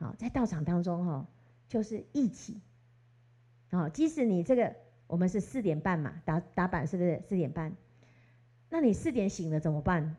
[0.00, 1.28] 好，在道场当中哈，
[1.68, 2.58] 就是一起。
[3.70, 4.74] 好，即使你这个
[5.06, 7.76] 我们是四点半嘛，打打板是不是四点半？
[8.70, 10.16] 那你四点醒了怎么办？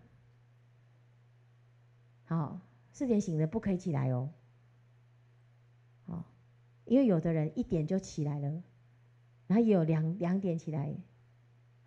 [2.26, 2.60] 好，
[2.92, 4.30] 四点醒了不可以起来哦。
[6.06, 6.26] 好，
[6.86, 8.62] 因为有的人一点就起来了，
[9.48, 10.94] 然后也有两两点起来。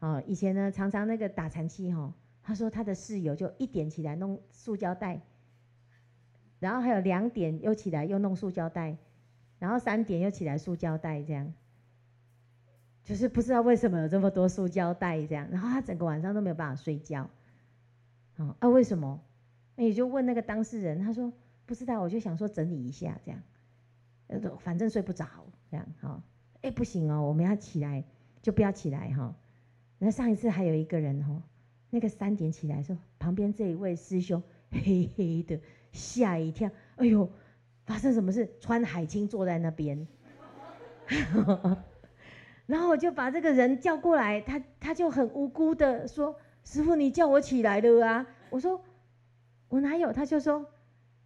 [0.00, 5.22] 哦，以前呢常常那个打禅期哈，他说他的室友就一点起来弄塑胶袋，
[6.64, 8.96] 然后还有两点又起来又弄塑胶袋，
[9.58, 11.52] 然后三点又起来塑胶袋这样。
[13.04, 17.28] 就是不知道为什么有这么多塑胶袋这样，然后他整个晚上都没有办法睡觉。
[18.38, 19.20] 啊，啊为什么？
[19.76, 21.30] 那你就问那个当事人，他说：
[21.66, 23.42] 不知道，我就想说整理一下这样，
[24.28, 25.26] 呃，反正睡不着
[25.70, 26.22] 这样哈。
[26.62, 28.02] 哎，不行哦，我们要起来，
[28.40, 29.36] 就不要起来哈。
[29.98, 31.42] 那上一次还有一个人哈，
[31.90, 35.60] 那个三点起来说，旁边这一位师兄黑黑的，
[35.94, 37.30] 吓一跳，哎呦，
[37.86, 38.50] 发生什么事？
[38.60, 40.06] 穿海青坐在那边。
[42.66, 48.82] 然后我就把这个人叫过来，他他就很无辜的说：“师傅，你叫我起来了啊？”我说
[49.68, 50.66] ：“我哪有？”他就说：“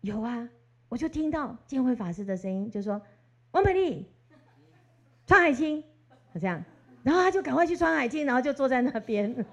[0.03, 0.49] 有啊。”
[0.89, 3.03] 我就听到建辉法师的声音，就说
[3.53, 4.07] ：“王美丽，
[5.27, 5.85] 穿海青。”
[6.41, 6.65] 这样，
[7.03, 9.45] 然后他就赶快去穿海青，然后就坐在那边，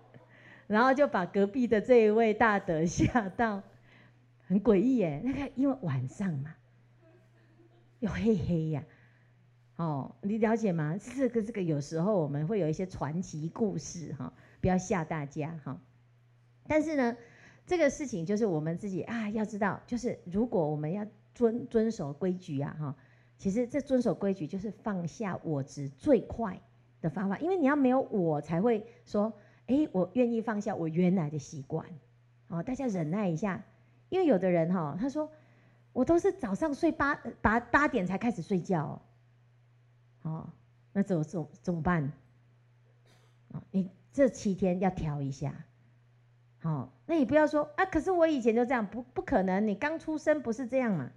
[0.68, 3.62] 然后就把隔壁的这一位大德吓到，
[4.46, 5.20] 很诡异耶。
[5.24, 6.54] 那个因为晚上嘛，
[8.00, 8.84] 又黑黑呀。
[9.76, 10.96] 哦，你了解吗？
[10.98, 15.80] 这个这个有时候我们会有一些传奇故事哈，不要吓大家哈。
[16.68, 17.16] 但是呢，
[17.66, 21.04] 这个事情就是我们自己啊，要知道，就是如果我们要
[21.34, 22.96] 遵遵守规矩啊哈，
[23.36, 26.60] 其实这遵守规矩就是放下我执最快
[27.00, 29.32] 的方法，因为你要没有我才会说，
[29.66, 31.84] 哎，我愿意放下我原来的习惯。
[32.46, 33.64] 哦，大家忍耐一下，
[34.14, 35.28] 因为有的人哈，他说
[35.92, 39.02] 我都是早上睡八八八点才开始睡觉。
[40.22, 40.48] 哦，
[40.92, 42.12] 那怎么怎怎么办？
[43.48, 45.52] 哦，你这七天要调一下。
[46.60, 51.10] 好，那你不要说啊，可是我以前就这样，不不可能，你刚出生不是这样嘛？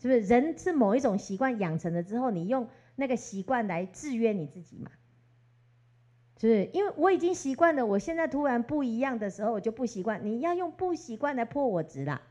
[0.00, 0.20] 是不是？
[0.20, 4.90] 人是某一种习惯养成了之后，你用那个习惯来制约你自己嘛？
[6.48, 6.66] 是？
[6.72, 10.24] 因为我已经习惯了，我现在突然不一样的时候，我就不习惯。
[10.24, 12.22] 你要用不习惯来破我执啦，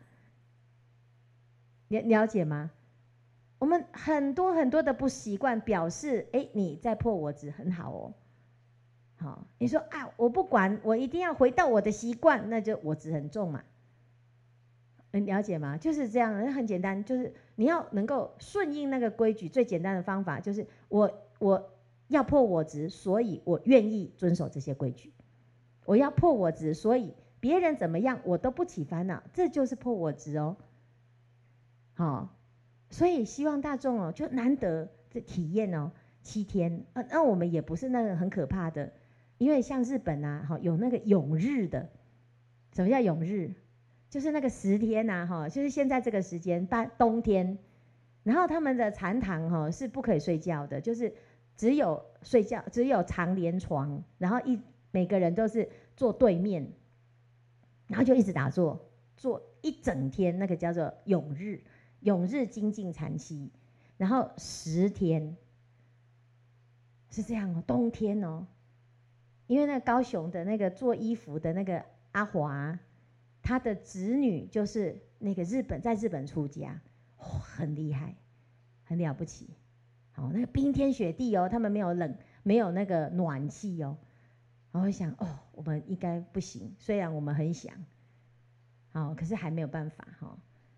[1.89, 2.71] 了了解吗？
[3.59, 8.13] 我们很多很多的不习惯，表示哎，你在破我执，很好哦。
[9.17, 13.63] 好，你说啊，我不管，我一定要回到我的习惯，那就我执很重嘛。
[15.11, 15.77] 你了解吗？
[15.77, 21.70] 就是这样，很简单，就是你要能够顺应那个规矩，最简单的方法就是我我
[22.11, 25.11] 要破我执，所以我愿意遵守这些规矩。
[25.85, 30.57] 我要破我执，所以别人怎么样我都不起烦恼，这就是破我执哦。
[31.95, 32.35] 好。
[32.93, 35.91] 所以希望大众哦，就难得这体验哦，
[36.23, 38.91] 七天啊，那我们也不是那个很可怕的，
[39.37, 41.87] 因为像日本啊，哈，有那个永日的，
[42.73, 43.53] 什么叫永日？
[44.09, 47.57] 就是那个十天呐，哈，就是现在这个时间，半冬天，
[48.23, 51.13] 然后他们的禅堂哈是不可以睡觉的，就是
[51.55, 54.59] 只有睡觉，只有长连床，然后一
[54.91, 56.71] 每个人都是坐对面，
[57.87, 61.63] 然后就一直打坐，坐一整天，那个叫做永日。
[62.01, 63.51] 永日精进禅期，
[63.95, 65.37] 然后十天
[67.11, 68.47] 是这样哦，冬天哦，
[69.45, 72.79] 因为那个高雄的那个做衣服的那个阿华，
[73.43, 76.81] 他的子女就是那个日本在日本出家，
[77.17, 78.15] 哦，很厉害，
[78.83, 79.51] 很了不起，
[80.15, 83.97] 哦，那个冰天雪地哦，他们没有冷，没有那个暖气哦，
[84.71, 87.73] 然后想哦，我们应该不行，虽然我们很想，
[88.91, 90.37] 好，可是还没有办法哈，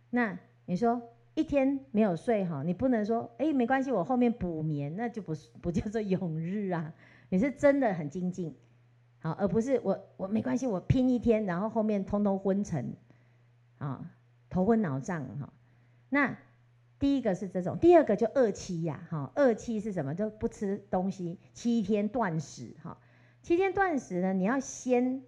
[0.09, 0.37] 那。
[0.65, 1.01] 你说
[1.33, 6.93] 一天没有睡哈，你不能说哎，没关系，我后面补眠，那就不是不叫做永日啊。
[7.27, 8.55] 你是真的很精进，
[9.19, 12.95] 好，而不是我我没关系，我拼一天，然后后面通通昏沉，
[13.77, 14.09] 啊，
[14.49, 15.51] 头昏脑胀哈。
[16.07, 16.37] 那
[17.03, 20.15] 第一个是这种，第二个就饿七呀，哈，饿七是什么？
[20.15, 22.97] 就不吃东西，七天断食哈。
[23.41, 25.21] 七天断食呢，你要先。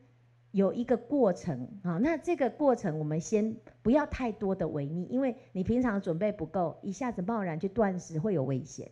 [0.51, 8.89] 有一个过程啊，那这个过程我们先不要太多的违逆，因为你平常准备不够，一下子贸然去断食会有危险。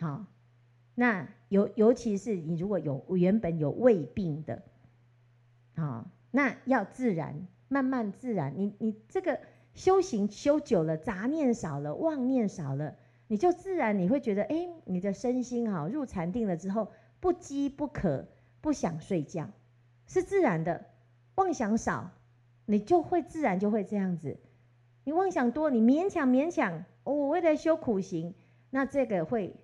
[0.00, 0.24] 好，
[0.94, 4.62] 那尤尤其是你如果有原本有胃病的，
[5.76, 9.38] 好，那要自然慢慢自然，你你这个
[9.74, 18.26] 修行修久了，杂念少了，妄念少了，你就自然你会觉得，哎，你的身心哈入禅定了之后，不饥不渴，
[18.60, 19.48] 不想睡觉。
[20.06, 20.84] 是自然的，
[21.36, 22.10] 妄想少，
[22.66, 24.38] 你就会自然就会这样子。
[25.04, 28.34] 你妄想多，你勉强勉强，哦，我为了修苦行，
[28.70, 29.56] 那这个会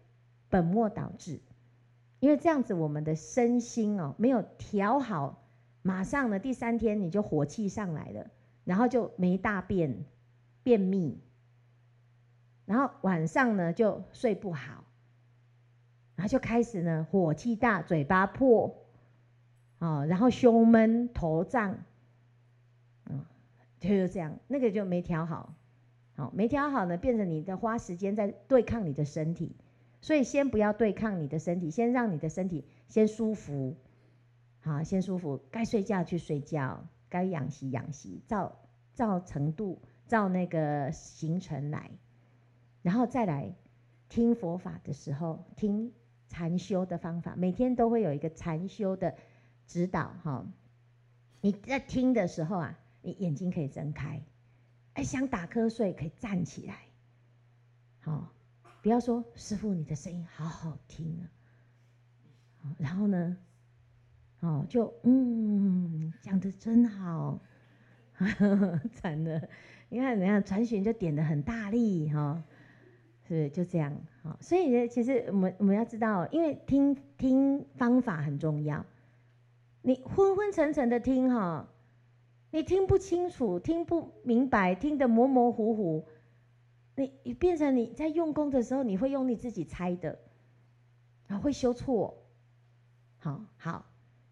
[0.48, 1.40] 本末倒置。
[2.20, 5.44] 因为这样子，我们的身心哦没有调好，
[5.82, 8.30] 马上呢第三天你就火气上来了，
[8.68, 10.04] 然后就没大便，
[10.62, 11.16] 便秘，
[12.66, 14.84] 然后晚上呢就睡不好，
[16.16, 18.84] 然后就开始呢火气大，嘴巴破。
[19.78, 21.78] 啊、哦，然后胸闷头胀，
[23.08, 23.24] 嗯，
[23.78, 25.54] 就是这样，那个就没调好，
[26.16, 29.54] 好、哦、没调好呢，变成你的花时间在对抗你的身体，
[30.00, 33.76] 所以先不要对抗你的身体，先让你的身体先舒服，
[34.58, 38.56] 好，先舒服，该睡觉去睡觉，该养息养息，照
[38.94, 41.90] 照程度，照那个行程来，
[42.82, 43.54] 然后再来
[44.08, 45.92] 听佛法的时候，听
[46.28, 49.14] 禅修的方法，每天都会有一个禅修的
[49.66, 50.46] 指导哈。
[51.40, 54.22] 你在听的时候啊，你眼睛可以睁开，
[54.94, 56.76] 哎，想打瞌睡可以站起来，
[58.00, 58.32] 好，
[58.82, 61.20] 不要说师父你的声音好好听
[62.62, 63.36] 啊，然后呢，
[64.40, 67.38] 哦，就嗯，讲的真好，
[68.94, 69.48] 惨了，
[69.88, 72.42] 你看人家传讯就点的很大力哈，
[73.26, 78.84] 是就这样，好，所以呢，其实我们我们要知道，因为听听方法很重要。
[79.82, 81.68] 你昏昏沉沉的听哈，
[82.50, 86.06] 你听不清楚，听不明白，听得模模糊糊，
[86.96, 90.18] 你你变成你在用功的时候，你会用你自己猜的，
[91.26, 92.22] 然后，会修错，
[93.18, 93.86] 好好，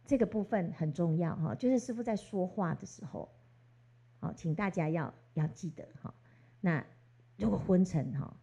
[0.07, 3.29] 这个部分很重要哈，就是师父在说话的时候，
[4.21, 6.15] 好，请大家要要记得哈。
[6.61, 6.85] 那
[7.37, 8.37] 如果昏沉哈，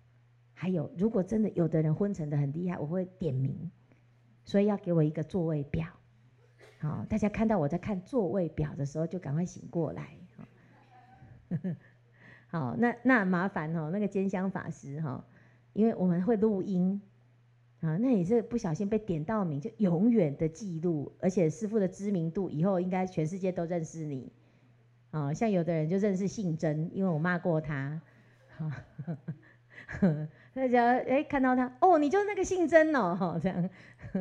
[0.54, 3.72] 还有如果真的有的人昏沉的很厉害，我会点名，
[4.44, 5.88] 所以要给我一个座位表。
[6.80, 10.18] 好，大家看到我在看座位表的时候，就赶快醒过来。
[12.48, 15.26] 好，那那麻烦哦，那个坚香法师哈，
[15.72, 17.02] 因为我们会录音
[17.84, 24.32] 啊，那你是不小心被点到名，就永远的记录，而且师父的知名度以后应该全世界都认识你。
[25.12, 28.02] 啊，像有的人就认识姓曾，因为我骂过他。
[30.54, 33.70] 大家哎看到他哦，你就是那个姓曾哦，这样。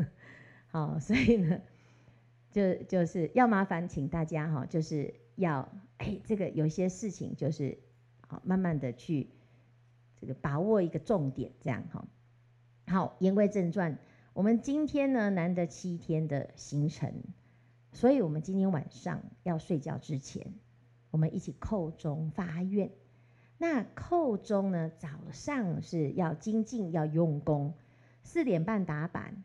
[0.66, 1.60] 好，所以呢。
[2.50, 7.78] 就就是要麻烦请大家哈，就是要哎，这个有些事情就是
[8.20, 9.30] 好慢慢的去
[10.20, 12.04] 这个把握一个重点，这样哈。
[12.86, 13.98] 好，言归正传，
[14.32, 17.12] 我们今天呢难得七天的行程，
[17.92, 20.54] 所以我们今天晚上要睡觉之前，
[21.10, 22.90] 我们一起叩钟发愿。
[23.58, 27.74] 那叩钟呢，早上是要精进要用功，
[28.22, 29.44] 四点半打板，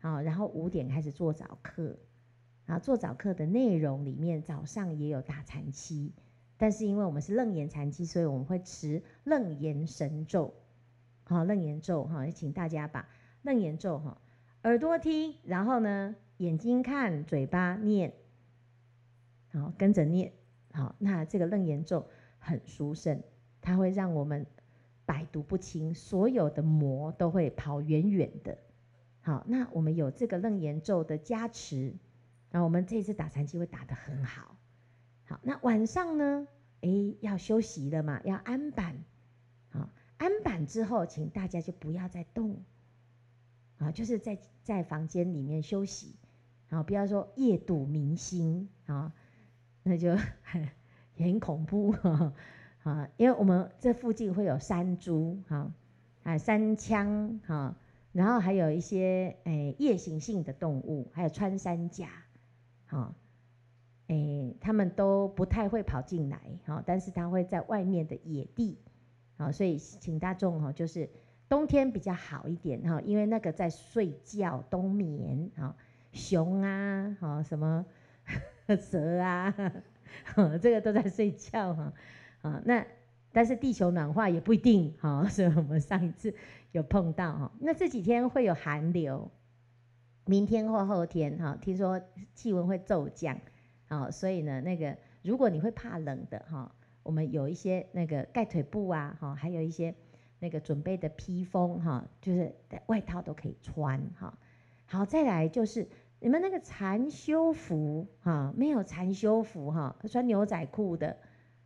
[0.00, 1.98] 好，然后五点开始做早课。
[2.66, 6.12] 啊，做早课的内容里面，早上也有打禅七，
[6.58, 10.54] 但是因为我们是楞严禅七，所以我们会持楞严神咒。
[11.28, 13.06] 好，楞严咒哈，也请大家把
[13.42, 14.18] 楞严咒哈，
[14.62, 18.14] 耳朵听，然后呢，眼睛看，嘴巴念，
[19.52, 20.32] 好，跟着念。
[20.72, 22.08] 好，那这个楞严咒
[22.38, 23.22] 很殊胜，
[23.60, 24.46] 它会让我们
[25.04, 28.56] 百毒不侵，所有的魔都会跑远远的。
[29.20, 31.94] 好，那我们有这个楞严咒的加持。
[32.50, 34.56] 那我们这次打禅机会打得很好，
[35.26, 36.48] 好，那晚上呢？
[36.80, 39.04] 诶，要休息了嘛，要安板，
[40.18, 42.62] 安板之后，请大家就不要再动，
[43.78, 46.14] 啊，就是在在房间里面休息，
[46.68, 49.12] 啊，不要说夜睹明星，啊，
[49.82, 50.68] 那就很
[51.16, 51.92] 很恐怖，
[52.84, 55.72] 啊，因为我们这附近会有山猪，哈，
[56.24, 57.76] 啊，山羌，哈，
[58.12, 62.08] 然后还有一些诶夜行性的动物，还有穿山甲。
[62.86, 63.14] 好，
[64.06, 68.78] 诶，他们都不太会跑进来，哈，但是他会在外面的野地，
[69.38, 71.08] 好，所以请大众哈，就是
[71.48, 75.74] 冬天比较好一点哈，因为那个在睡觉冬眠，啊，
[76.12, 77.86] 熊啊，哈，什么
[78.78, 79.54] 蛇啊，
[80.60, 81.92] 这个都在睡觉哈，
[82.42, 82.86] 啊，那
[83.32, 86.34] 但是地球暖化也不一定，哈，所以我们上一次
[86.72, 89.30] 有碰到哈，那这几天会有寒流。
[90.24, 91.98] 明天或后天，哈，听说
[92.34, 93.40] 气温会骤降，
[93.86, 96.70] 啊，所以呢，那个如果你会怕冷的，哈，
[97.08, 99.94] 我们有一些那个盖腿布啊，哈，还有一些
[100.40, 102.54] 那个准备的披风，哈，就是
[102.84, 104.38] 外套都可以穿，哈。
[104.84, 105.88] 好，再来就是
[106.20, 111.16] 你们那个禅修服，哈，没有禅修服，哈，穿牛仔裤的，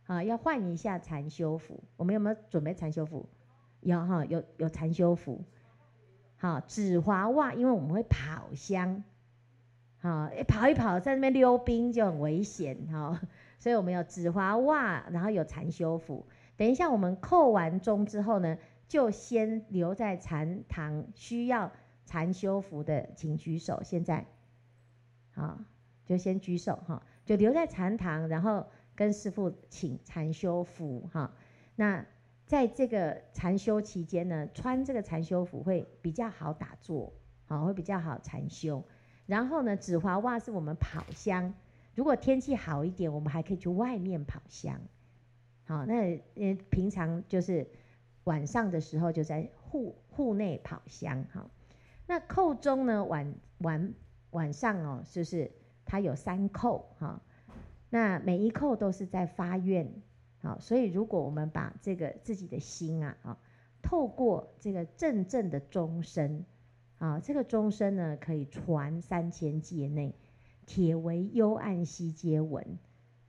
[0.05, 1.83] 啊，要换一下禅修服。
[1.97, 3.27] 我们有没有准备禅修服？
[3.81, 5.43] 有哈，有有禅修服。
[6.37, 9.03] 好，止滑袜，因为我们会跑香，
[9.99, 13.19] 好，跑一跑在那边溜冰就很危险，哈，
[13.63, 16.27] 所以我们有止滑袜，然后有禅修服。
[16.57, 18.57] 等一下我们叩完钟之后呢，
[18.89, 21.71] 就先留在禅堂，需要
[22.05, 23.81] 禅修服的请举手。
[23.81, 24.25] 现在，
[25.31, 25.57] 好，
[26.05, 31.33] 就先举手哈，就留在禅堂，然后跟师父请禅修服哈，
[31.77, 32.05] 那。
[32.45, 37.13] 在这个禅修期间呢，穿这个禅修服会比较好打坐，
[37.45, 38.83] 好，会比较好禅修。
[39.25, 41.53] 然后呢，止滑袜是我们跑香，
[41.95, 44.81] 如果天气好一点，我们还可以去外面跑香。
[45.65, 47.67] 好，那呃平常就是
[48.25, 51.25] 晚上的时候就在户户内跑香。
[51.31, 51.49] 好，
[52.07, 53.93] 那叩钟呢，晚晚
[54.31, 55.51] 晚上哦，就是
[55.85, 57.21] 它有三叩哈，
[57.89, 60.01] 那每一叩都是在发愿。
[60.41, 63.37] 好，所以如果我们把这个自己的心啊，啊，
[63.81, 66.43] 透过这个阵阵的钟声，
[66.97, 70.13] 啊，这个钟声呢，可以传三千界内，
[70.65, 72.79] 铁围幽暗悉皆闻。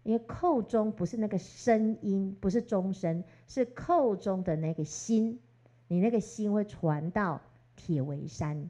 [0.02, 5.40] 因为叩钟不是那个声音，不是钟声，是叩钟的那个心，
[5.88, 7.40] 你那个心会传到
[7.74, 8.68] 铁围山。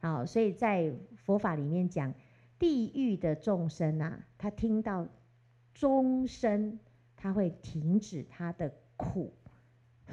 [0.00, 0.92] 好，所以在
[1.24, 2.12] 佛法里面讲，
[2.58, 5.06] 地狱的众生啊，他听到
[5.72, 6.80] 钟声，
[7.14, 9.32] 他会停止他的苦，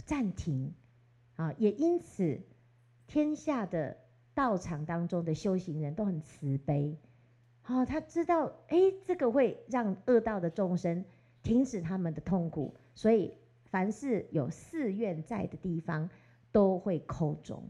[0.06, 0.72] 暂停。
[1.36, 2.40] 啊，也因此，
[3.08, 3.98] 天下的
[4.36, 6.96] 道场当中的修行人都很慈悲。
[7.66, 11.06] 哦，他知道，哎，这个会让恶道的众生
[11.42, 13.34] 停止他们的痛苦，所以
[13.70, 16.10] 凡是有寺院在的地方，
[16.52, 17.64] 都会叩钟。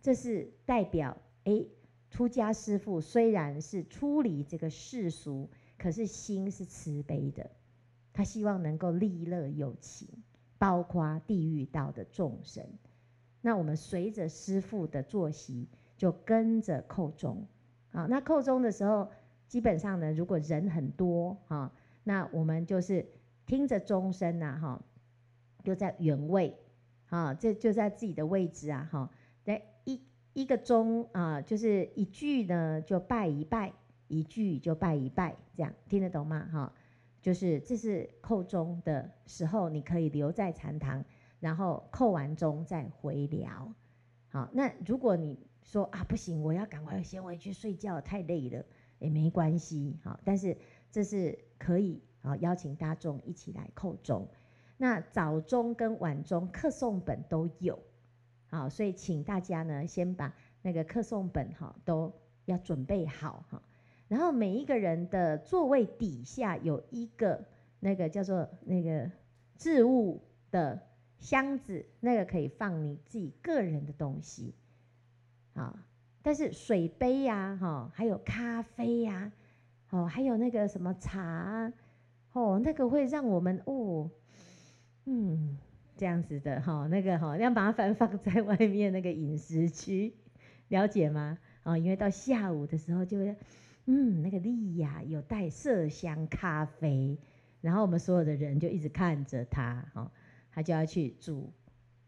[0.00, 1.64] 这是代表，哎，
[2.08, 7.50] 出家师父虽然是出离这个世俗，可是心是慈悲的，
[8.12, 10.08] 他希望能够利乐有情，
[10.56, 12.64] 包括地狱道的众生。
[13.40, 15.66] 那我们随着师父的作息，
[15.96, 17.44] 就跟着叩钟。
[17.96, 19.10] 啊，那扣钟的时候，
[19.48, 21.72] 基本上呢，如果人很多哈，
[22.04, 23.06] 那我们就是
[23.46, 24.84] 听着钟声呐，哈，
[25.64, 26.54] 就在原位，
[27.08, 29.10] 啊，这就在自己的位置啊，哈，
[29.46, 29.98] 来一
[30.34, 33.72] 一个钟啊，就是一句呢就拜一拜，
[34.08, 36.46] 一句就拜一拜，这样听得懂吗？
[36.52, 36.72] 哈，
[37.22, 41.02] 就是这是扣钟的时候，你可以留在禅堂，
[41.40, 43.72] 然后扣完钟再回寮。
[44.28, 48.64] 好，那如果你说啊，不行，我要赶快先回去睡觉，太累了，
[49.00, 50.56] 也没关系，好，但是
[50.92, 54.28] 这是可以啊，邀请大众一起来叩钟。
[54.78, 57.80] 那早钟跟晚钟课诵本都有，
[58.48, 62.12] 好，所以请大家呢先把那个课诵本哈都
[62.44, 63.60] 要准备好哈。
[64.06, 67.44] 然后每一个人的座位底下有一个
[67.80, 69.10] 那个叫做那个
[69.58, 70.80] 置物的
[71.18, 74.54] 箱子，那个可以放你自己个人的东西。
[75.56, 75.74] 啊，
[76.22, 79.32] 但是水杯呀，哈，还有咖啡呀，
[79.88, 81.72] 哦，还有那个什么茶，
[82.32, 84.10] 哦，那个会让我们哦，
[85.06, 85.56] 嗯，
[85.96, 90.12] 这样子的哈，那个哈，要麻烦放在外面那个饮食区，
[90.68, 91.38] 了解吗？
[91.62, 93.34] 啊，因为到下午的时候就会，
[93.86, 97.16] 嗯，那个莉亚有带麝香咖啡，
[97.62, 100.12] 然后我们所有的人就一直看着他，哈，
[100.50, 101.50] 他就要去煮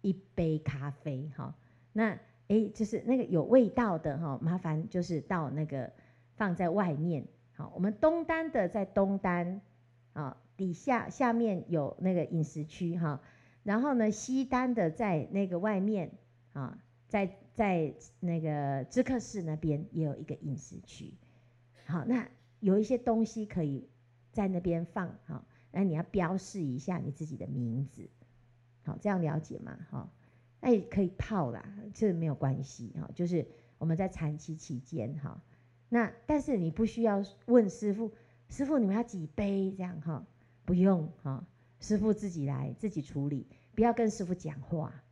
[0.02, 1.54] 一杯咖啡，哈，
[1.94, 2.18] 那。
[2.48, 5.92] 哎，就是那个有味道的哈，麻烦就是到那个
[6.36, 7.26] 放在外面。
[7.52, 9.60] 好，我们东单的在东单，
[10.14, 13.20] 啊，底下下面有那个饮食区哈。
[13.64, 16.12] 然后呢，西单的在那个外面
[16.54, 21.12] 啊，在在那个知客室那边也有一个饮食区。
[21.84, 22.28] 好，那
[22.60, 23.90] 有一些东西可以
[24.32, 28.08] 在那边放哈，那你要标示一下你自己的名字。
[28.84, 29.78] 好，这样了解吗？
[29.90, 30.08] 哈。
[30.60, 33.10] 那也可以泡啦，这没有关系哈。
[33.14, 33.46] 就是
[33.78, 35.42] 我们在禅期期间哈，
[35.88, 38.12] 那但是你不需要问师傅，
[38.48, 40.26] 师傅你们要几杯这样哈？
[40.64, 41.46] 不用哈，
[41.80, 45.04] 师傅自己来自己处理，不要跟师傅讲话，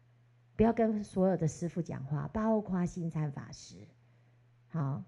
[0.57, 3.77] 不要跟所有的师傅讲话，包括星璨法师。
[4.69, 5.05] 好，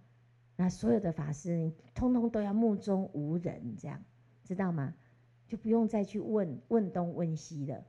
[0.57, 4.03] 那所有的法师你通通都要目中无人这样，
[4.45, 4.95] 知道吗？
[5.49, 7.85] 就不用再去问问东问西的。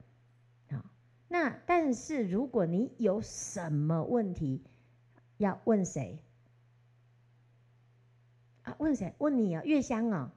[1.32, 4.64] 那但是如果你有什么问题，
[5.38, 6.20] 要问谁？
[8.64, 9.14] 啊，问谁？
[9.20, 10.34] 问你啊，月香啊，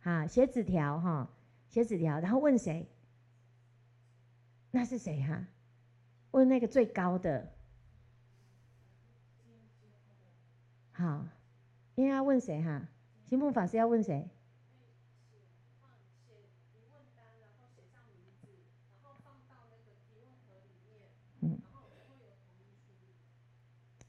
[0.00, 1.28] 好，写纸条哈，
[1.68, 2.86] 写纸条，然后问谁？
[4.70, 5.44] 那是谁哈？
[6.30, 7.52] 问那个最高的。
[10.92, 11.26] 好，
[11.96, 12.88] 应该要问谁哈？
[13.28, 14.30] 行部法师要问谁？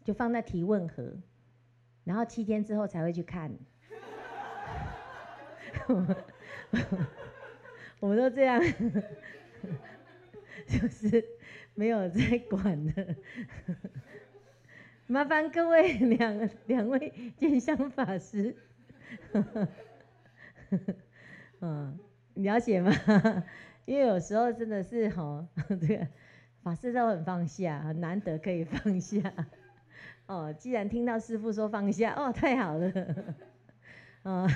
[0.04, 1.14] 就放在提问盒，
[2.04, 3.52] 然后七天之后才会去看。
[8.00, 8.62] 我们都这样，
[10.68, 11.24] 就是
[11.74, 13.16] 没有在管的。
[15.08, 18.56] 麻烦各位两两位见香法师，
[21.60, 22.00] 嗯，
[22.36, 22.92] 了解吗？
[23.86, 26.08] 因为有时候真的是哈，这个
[26.62, 29.32] 法师都很放下，很难得可以放下。
[30.34, 32.90] 哦，既然听到师傅说放下，哦，太好了，
[34.24, 34.50] 啊、 哦，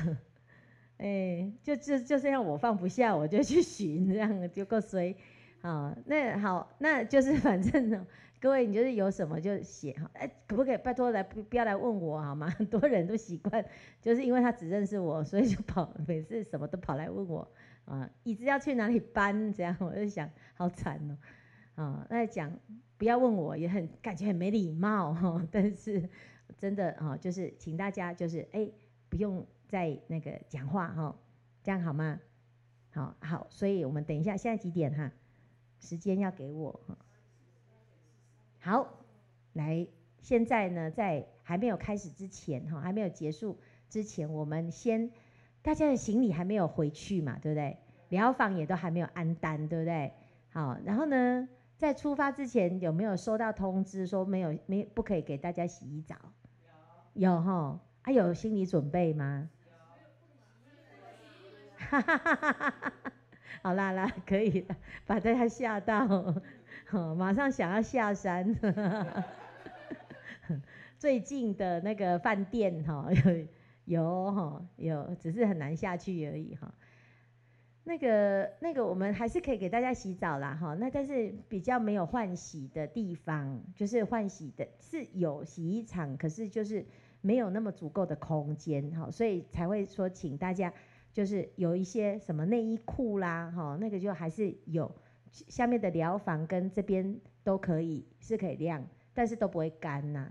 [0.97, 5.15] 哎，就就就这样，我放不下，我就去寻，这样就够衰，
[5.61, 8.07] 啊，那好，那就是反正呢，
[8.41, 12.49] 各位你就是有什么就写哈，哎，可不可以拜托来不不要来问我好吗？
[12.49, 13.63] 很多人都习惯，
[14.01, 17.47] 就是因为他只认识我，所以就跑，每次什么都跑来问我，
[17.86, 19.53] 啊，椅子要去哪里搬？
[19.53, 20.99] 这样我就想，好惨
[21.75, 22.51] 哦，啊，那讲
[22.98, 25.48] 不要问我，也很感觉很没礼貌 哈。
[25.52, 26.10] 但是
[26.58, 28.70] 真的哈，就是请大家就是哎，
[29.10, 31.16] 不用再那个讲话哈，
[31.64, 32.20] 这样好吗？
[32.91, 35.12] 好好，所以我们等一下，现在几点哈？
[35.80, 36.98] 时间要给我哈。
[38.60, 39.06] 好，
[39.54, 39.88] 来，
[40.22, 45.12] 现在呢，在还没有开始之前哈，还没有结束之前，我们先。
[45.64, 47.78] 大家的行李还没有回去嘛，对不对？
[48.08, 50.14] 疗房也都还没有安单，对不对？
[50.50, 56.15] 好，然后呢，在出发之前有没有收到通知说没有没不可以给大家洗澡？
[57.13, 59.49] 有，有哈，啊有心理准备吗？
[61.78, 62.93] 哈哈哈哈哈！
[63.61, 64.75] 好啦啦，可以了，
[65.05, 66.05] 把大家吓到，
[67.15, 68.55] 马上想要下山。
[70.97, 73.07] 最近的那个饭店哈。
[73.86, 76.73] 有哈有，只是很难下去而已哈。
[77.88, 80.74] 那个那个，我们还是可以给大家洗澡啦哈。
[80.74, 86.86] 那但是比较没有换洗的地方，就是换洗的是有洗衣厂，可是就是
[87.22, 90.74] 没有那么足够的空间哈，所以才会说请大家
[91.14, 94.94] 就是有一些什么内衣裤啦哈，那个就还是有
[95.32, 100.30] 下面的疗房跟这边都可以是可以晾，但是都不会干呐。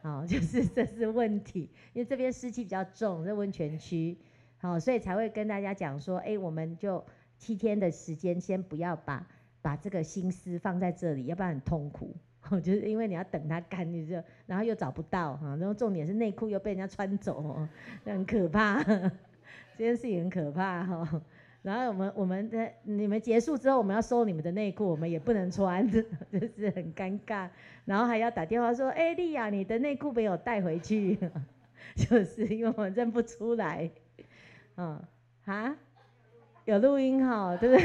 [0.00, 4.16] 好， 就是这是问题，因为这边湿气比较重，在温泉区，
[4.60, 7.04] 好，所以才会跟大家讲说，哎，我们就
[7.36, 9.26] 七天的时间，先不要把
[9.62, 12.12] 把这个心思放在这里，要不然很痛苦，
[12.62, 17.68] 就是因为你要等它干，你就然后又找不到哈，然后重点是内裤又被人家穿走，
[18.04, 18.82] 很可怕，
[19.78, 21.22] 这件事情很可怕哈。
[21.62, 26.04] 然后我们我们的你们结束之后，我们要收你们的内裤，我们也不能穿， 就
[26.56, 27.48] 是很尴尬。
[27.84, 31.18] 然后还要打电话说：“哎，丽雅，你的内裤没有带回去。”
[31.96, 33.90] 就是因为我认不出来。
[34.80, 35.02] 嗯，
[35.44, 35.76] 啊，
[36.64, 37.76] 有录音哈，对不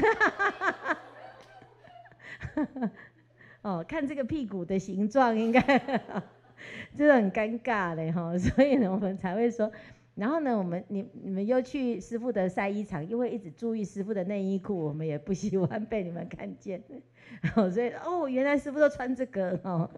[2.56, 2.90] 对？
[3.64, 5.60] 哦，看这个屁股的形状，应该
[6.96, 9.72] 就是很尴尬嘞哈，所以呢，我们才会说。
[10.14, 16.80] 然后呢，我们你你们又去师傅的晒衣场，又会一直注意师傅的内衣裤，我们也不喜欢被你们看见。
[17.56, 19.90] 哦，所以哦，原来师傅都穿这个哦，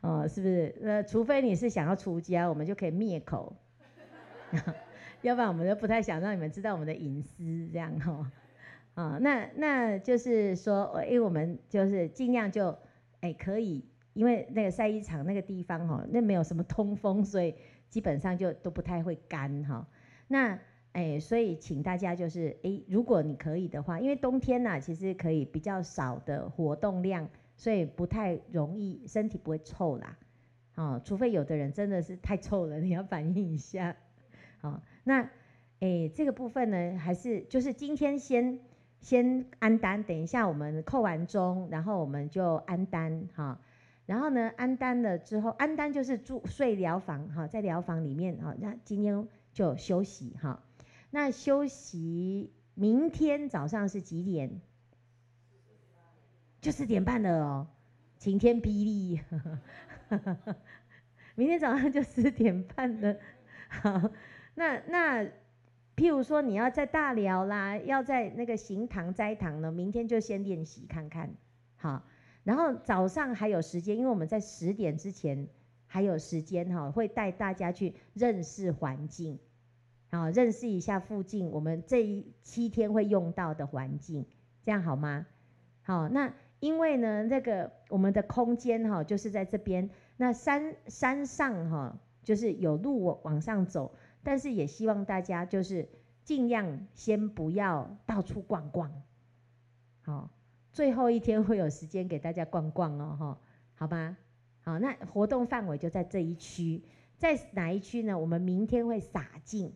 [0.00, 0.74] 哦，是不是？
[0.80, 3.54] 那，除非你是想要出家，我们就可以灭口，
[5.22, 8.32] 要不然我们就不太想让你们知道我们的隐私这样哈。
[8.94, 12.76] 啊、哦，那那就是说，因为我们就是尽量就
[13.20, 17.54] 哎可以，因为那个晒衣场那个地方哈，那没有什么通风，所以。
[17.90, 19.84] 基本上就都不太会干哈，
[20.28, 20.56] 那
[20.92, 30.16] 哎，所以请大家就是哎，如果你可以的话，因为冬天呐，其实可以比较少的活动量，所以不太容易身体不会臭啦，
[30.76, 33.96] 哦，除非有的人真的是太臭了，你要反映一下，
[34.60, 35.30] 好，那
[35.80, 38.60] 哎这个部分呢，还是就是今天先
[39.00, 43.60] 先安单，等一下我们扣完钟，然后我们就安单哈。
[44.06, 50.62] 然后呢，安单了之后，安单就是住睡疗房哈，在疗房里面哈，那今天就休息哈。
[51.10, 54.60] 那休息，明天早上是几点？
[56.60, 57.66] 就四点半了哦，
[58.18, 59.20] 晴天霹雳，
[61.36, 63.16] 明天早上就四点半了。
[63.68, 64.10] 好，
[64.54, 65.24] 那那
[65.96, 71.30] 譬如说你要在大寮啦，要在那个行堂斋堂呢，明天就先练习看看，
[71.76, 72.04] 好。
[72.42, 75.46] 然后早上还有时间，因为我们在十点之前
[75.86, 79.38] 还有时间哈，会带大家去认识环境，
[80.08, 84.26] 啊，认识一下附近我们这一七天会用到的环境，
[84.64, 85.26] 这样好吗？
[85.82, 95.88] 好，那因为呢，那个我们的空间哈，就是在这边，那山山上哈，就是有路往上走，但是也希望大家就是
[96.24, 98.92] 尽量先不要到处逛逛，
[100.02, 100.30] 好。
[100.72, 103.38] 最后一天会有时间给大家逛逛哦，哈，
[103.74, 104.16] 好吧，
[104.62, 106.84] 好，那活动范围就在这一区，
[107.18, 108.16] 在哪一区呢？
[108.16, 109.72] 我们明天会洒净，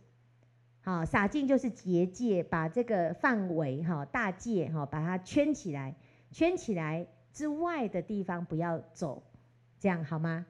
[0.82, 5.96] 好，洒净就是结界，把这个范围哈大界哈把它圈起来，
[6.30, 9.24] 圈起来之外的地方不要走，
[9.80, 10.46] 这样好吗？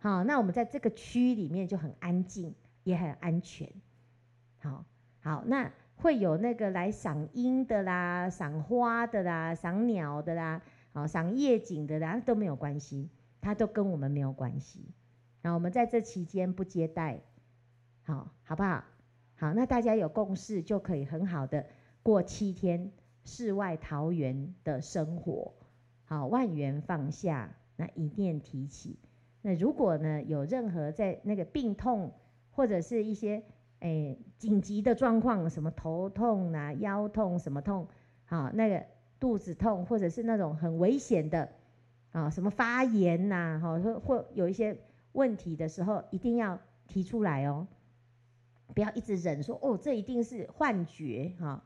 [0.00, 2.54] 好，那我们在这个区里面就很安静，
[2.86, 3.70] 也很安全，
[4.58, 4.84] 好，
[5.20, 5.70] 好，那。
[5.98, 10.60] 会有那个来赏樱的啦，赏花的啦，赏鸟的啦，
[10.92, 13.08] 好赏夜景的啦，都没有关系，
[13.40, 14.84] 它都跟我们没有关系。
[15.40, 17.20] 然后我们在这期间不接待，
[18.02, 18.84] 好，好不好？
[19.36, 21.64] 好，那大家有共识就可以很好的
[22.02, 22.92] 过七天
[23.24, 25.54] 世外桃源的生活。
[26.04, 28.98] 好，万缘放下，那一念提起。
[29.40, 32.12] 那如果呢有任何在那个病痛
[32.56, 33.44] 或者是一些。
[33.80, 37.86] 哎，紧急的状况，什么头痛啊、腰痛什么痛，
[38.24, 38.82] 好，那个
[39.20, 41.46] 肚子痛，或者是那种很危险的，
[42.10, 44.74] 啊，什么发炎呐，哈，或或有一些
[45.12, 47.68] 问题的时候，一定要提出来哦，
[48.74, 51.62] 不要一直忍说，哦，这一定是幻觉，哈，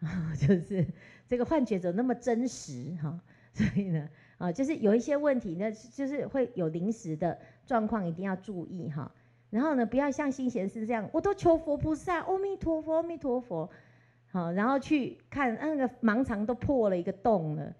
[0.38, 0.86] 就是
[1.26, 3.20] 这个幻觉怎么那么真实，哈，
[3.52, 4.08] 所以呢，
[4.38, 9.12] 啊，就是有一些问题呢，就是会有临时的状况，一定要注意，哈。
[9.52, 13.68] 然后呢，不要像新贤师这样，我都求佛菩萨，阿弥陀佛，阿弥陀佛，
[14.28, 17.74] 好，然后去看那个盲肠都破了一个洞了，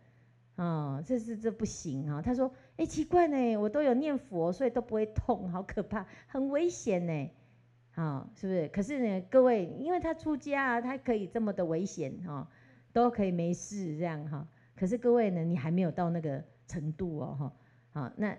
[0.56, 2.20] 啊，这是这不行啊。
[2.20, 7.30] 他说，哎，奇怪呢，我都有念佛，所以都不会痛，好可怕，很危险呢，
[7.94, 8.68] 啊，是不是？
[8.68, 12.46] 可是呢，各位，因为他出家啊，他可以这么的危险哈，
[12.92, 14.46] 都可以没事这样哈。
[14.76, 17.52] 可是各位呢，你还没有到那个程度哦，哈，
[18.02, 18.36] 好，那。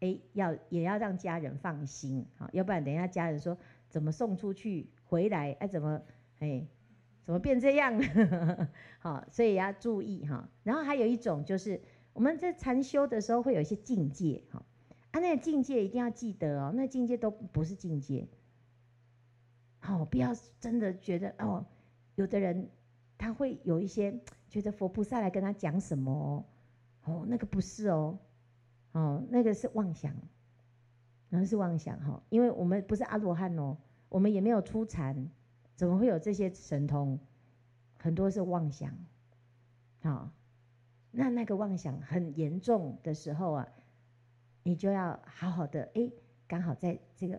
[0.00, 3.56] 哎，要也要让家人放心啊，要不然等一下家人说
[3.88, 6.02] 怎么送出去回来，哎，怎么
[6.38, 6.66] 哎，
[7.24, 7.98] 怎么变这样？
[9.00, 10.48] 好，所以要注意哈。
[10.62, 11.80] 然后还有一种就是
[12.12, 14.62] 我们在禅修的时候会有一些境界哈，
[15.12, 18.28] 啊，那个境界一定要记得哦，那境界都不是境界。
[19.78, 21.64] 好，不要真的觉得哦，
[22.16, 22.68] 有的人
[23.16, 24.20] 他会有一些
[24.50, 26.44] 觉得佛菩萨来跟他讲什么哦，
[27.04, 28.18] 哦，那个不是哦。
[28.96, 30.10] 哦，那个是妄想，
[31.28, 33.76] 那是妄想哈，因为我们不是阿罗汉哦，
[34.08, 35.30] 我们也没有出禅，
[35.74, 37.20] 怎么会有这些神通？
[37.98, 38.90] 很多是妄想，
[40.00, 40.30] 好，
[41.10, 43.68] 那那个妄想很严重的时候啊，
[44.62, 46.10] 你就要好好的哎，
[46.48, 47.38] 刚好在这个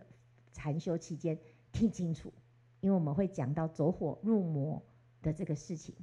[0.53, 1.39] 禅修期间
[1.71, 2.31] 听清楚，
[2.81, 4.79] 因为我们会讲到走火入魔
[5.23, 5.95] 的这个事情，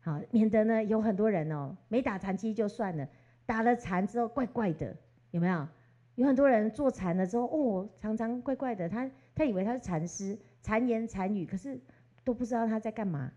[0.00, 3.08] 好，免得呢有很多人哦，没打禅机就算了。
[3.50, 4.96] 打了禅之后，怪怪的，
[5.32, 5.66] 有没有？
[6.14, 8.88] 有很多人坐禅了之后，哦，常常怪怪的。
[8.88, 11.80] 他他以为他是禅师，禅言禅语，可是
[12.22, 13.32] 都不知道他在干嘛。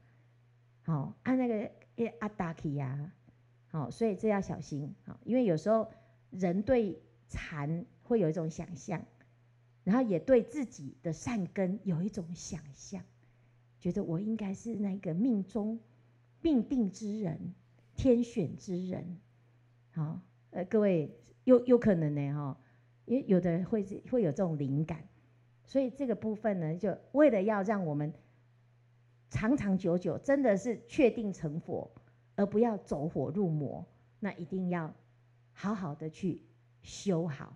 [0.83, 1.67] 好、哦，按那个
[2.19, 3.11] 阿达基呀，
[3.69, 4.93] 好，所以这要小心。
[5.03, 5.89] 好，因为有时候
[6.29, 9.03] 人对禅会有一种想象，
[9.83, 13.01] 然后也对自己的善根有一种想象，
[13.79, 15.79] 觉得我应该是那个命中
[16.39, 17.55] 命定之人，
[17.95, 19.17] 天选之人。
[19.95, 20.19] 好，
[20.49, 22.57] 呃，各位有有可能呢，哈，
[23.05, 25.07] 因为有的人会会有这种灵感，
[25.65, 28.11] 所以这个部分呢，就为了要让我们
[29.29, 31.91] 长长久久，真的是确定成佛，
[32.35, 33.85] 而不要走火入魔，
[34.19, 34.91] 那一定要
[35.51, 36.41] 好好的去
[36.81, 37.55] 修好，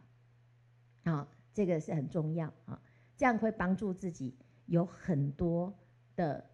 [1.06, 2.80] 啊，这个是很重要啊，
[3.16, 5.74] 这样会帮助自己有很多
[6.16, 6.48] 的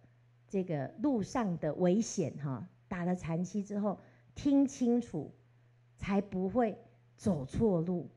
[0.48, 4.00] 这个路上的危险哈，打了禅七之后
[4.34, 5.30] 听清楚。
[5.96, 6.78] 才不会
[7.16, 8.10] 走错路，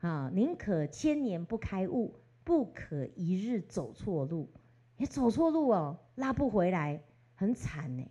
[0.00, 0.30] 啊！
[0.32, 4.48] 宁可千年不开悟，不可一日走错路。
[4.96, 7.02] 你走错路哦，拉不回来，
[7.34, 8.04] 很惨呢。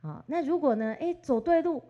[0.00, 0.94] 好，那如果呢？
[0.94, 1.82] 哎，走对路，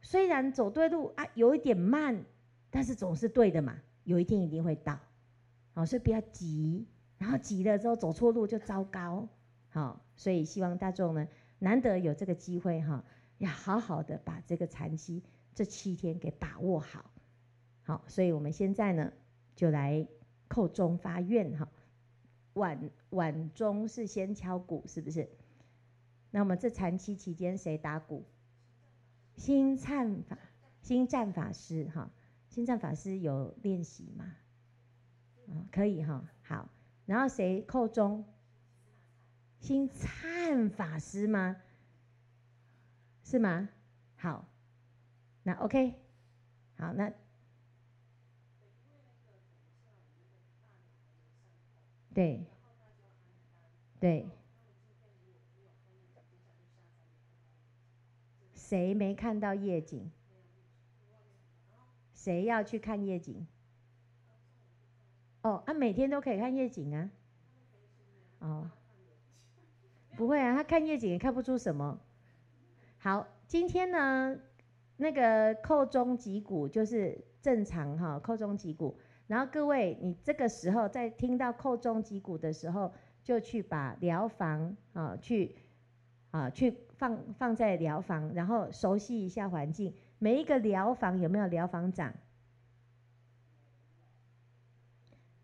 [0.00, 2.24] 虽然走对路啊，有一点慢，
[2.70, 3.76] 但是总是对的嘛。
[4.04, 4.98] 有一天一定会到，
[5.74, 6.86] 好，所以不要急，
[7.18, 9.28] 然后急了之后走错路就糟糕。
[9.68, 11.28] 好，所以希望大众呢，
[11.58, 13.04] 难得有这个机会哈，
[13.38, 15.22] 要好好的把这个禅期。
[15.60, 17.10] 这七天给把握好，
[17.82, 19.12] 好，所以我们现在呢，
[19.54, 20.08] 就来
[20.48, 21.68] 叩钟发愿哈。
[22.54, 25.28] 晚晚钟是先敲鼓，是不是？
[26.30, 28.24] 那我们这禅期期间谁打鼓？
[29.36, 30.38] 星灿法，
[30.80, 32.10] 星灿法师哈。
[32.48, 34.24] 星灿法师有练习吗？
[35.46, 36.24] 啊，可以哈。
[36.40, 36.70] 好，
[37.04, 38.24] 然后谁叩钟？
[39.58, 41.56] 星灿法师吗？
[43.22, 43.68] 是吗？
[44.16, 44.49] 好。
[45.42, 45.94] 那 OK，
[46.76, 47.12] 好，那
[52.12, 52.44] 对
[53.98, 54.28] 对，
[58.54, 60.10] 谁没看到夜景？
[62.12, 63.46] 谁要去看夜景？
[65.42, 67.10] 哦，啊，每天都可以看夜景啊。
[68.40, 68.70] 哦，
[70.16, 71.98] 不会啊，他看夜景也看不出什么。
[72.98, 74.38] 好，今天呢？
[75.00, 78.98] 那个叩中脊骨就是正常哈，叩中脊骨。
[79.26, 82.92] 然后各位，你这个时候在听到叩中脊骨的时候，
[83.24, 85.56] 就去把疗房啊，去
[86.32, 89.94] 啊，去放放在疗房，然后熟悉一下环境。
[90.18, 92.12] 每一个疗房有没有疗房长？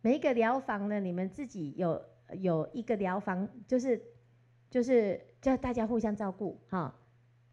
[0.03, 4.03] 每一个疗房呢，你们自己有有一个疗房，就是
[4.69, 6.95] 就是叫大家互相照顾哈。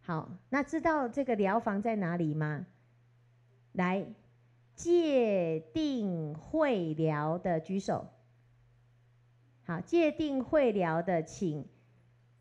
[0.05, 2.65] 好，那知道这个疗房在哪里吗？
[3.71, 4.05] 来，
[4.75, 8.07] 界定会疗的举手。
[9.65, 11.65] 好，界定会疗的，请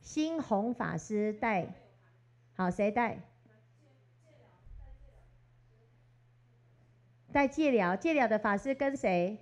[0.01, 1.73] 新红法师带。
[2.55, 3.21] 好，谁带？
[7.33, 9.39] 带戒疗，戒疗的法师跟谁？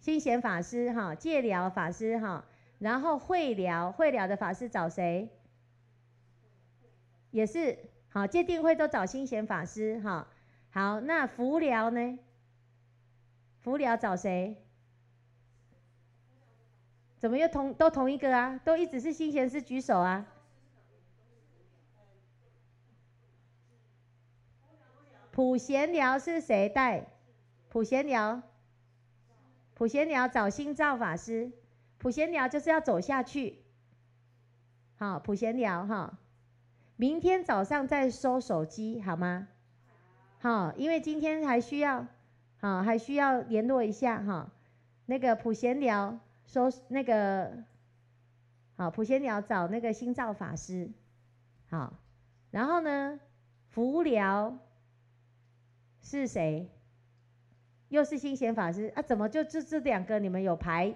[0.00, 2.44] 新贤法师哈，戒疗法师哈。
[2.80, 5.28] 然后会疗，会疗的法师找谁？
[7.30, 10.28] 也是好，戒定慧都找心贤法师哈。
[10.70, 12.18] 好，那福疗呢？
[13.60, 14.56] 福疗找谁？
[17.18, 18.60] 怎么又同都同一个啊？
[18.64, 20.26] 都一直是心贤师举手啊？
[25.32, 27.06] 普贤疗是谁带？
[27.68, 28.42] 普贤疗，
[29.74, 31.52] 普贤疗找心照法师。
[31.98, 33.62] 普贤疗就是要走下去。
[34.96, 36.18] 好，普贤疗哈，
[37.00, 39.46] 明天早上再收手机好吗？
[40.40, 42.04] 好，因为今天还需要，
[42.58, 44.50] 好，还需要联络一下哈。
[45.06, 47.62] 那个普贤聊收那个
[48.74, 50.90] 好，普贤聊找那个心照法师，
[51.70, 51.94] 好，
[52.50, 53.20] 然后呢，
[53.68, 54.58] 福疗
[56.02, 56.68] 是谁？
[57.90, 59.02] 又是心贤法师啊？
[59.02, 60.92] 怎么就这这两个你们有排？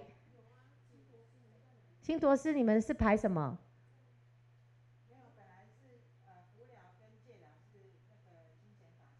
[2.00, 3.56] 新陀师你们是排什么？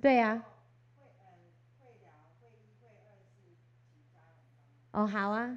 [0.03, 0.43] 对呀。
[4.91, 5.57] 哦，好啊。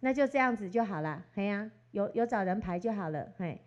[0.00, 3.60] 那就这样子就好了，嘿呀、啊，有有找人排就好了，嘿。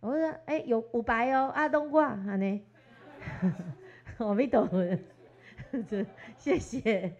[0.00, 2.66] 我说，哎、欸，有五白哦，阿东挂，安尼，
[4.18, 4.66] 我没懂，
[6.38, 7.14] 谢谢。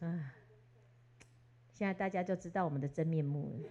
[0.00, 0.34] 啊，
[1.72, 3.70] 现在大家就知道我们的真面目了。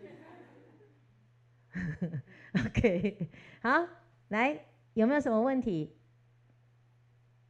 [2.66, 3.30] OK，
[3.62, 3.86] 好，
[4.30, 5.96] 来，有没有什么问题？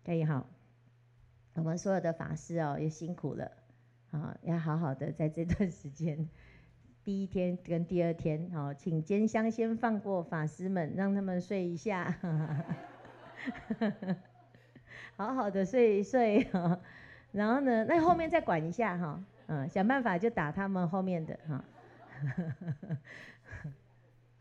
[0.06, 0.48] 可以好，
[1.56, 3.52] 我们所有的法师哦，也辛苦了。
[4.12, 6.30] 啊，要好好的在这段时间，
[7.04, 12.16] 第一天跟第二天，好，请监香先放过法师们，让他们睡一下，
[15.18, 16.48] 好好的睡一睡。
[17.34, 21.66] 然后呢，那后面再管一下哈，嗯，想办法就打他们后面的哈，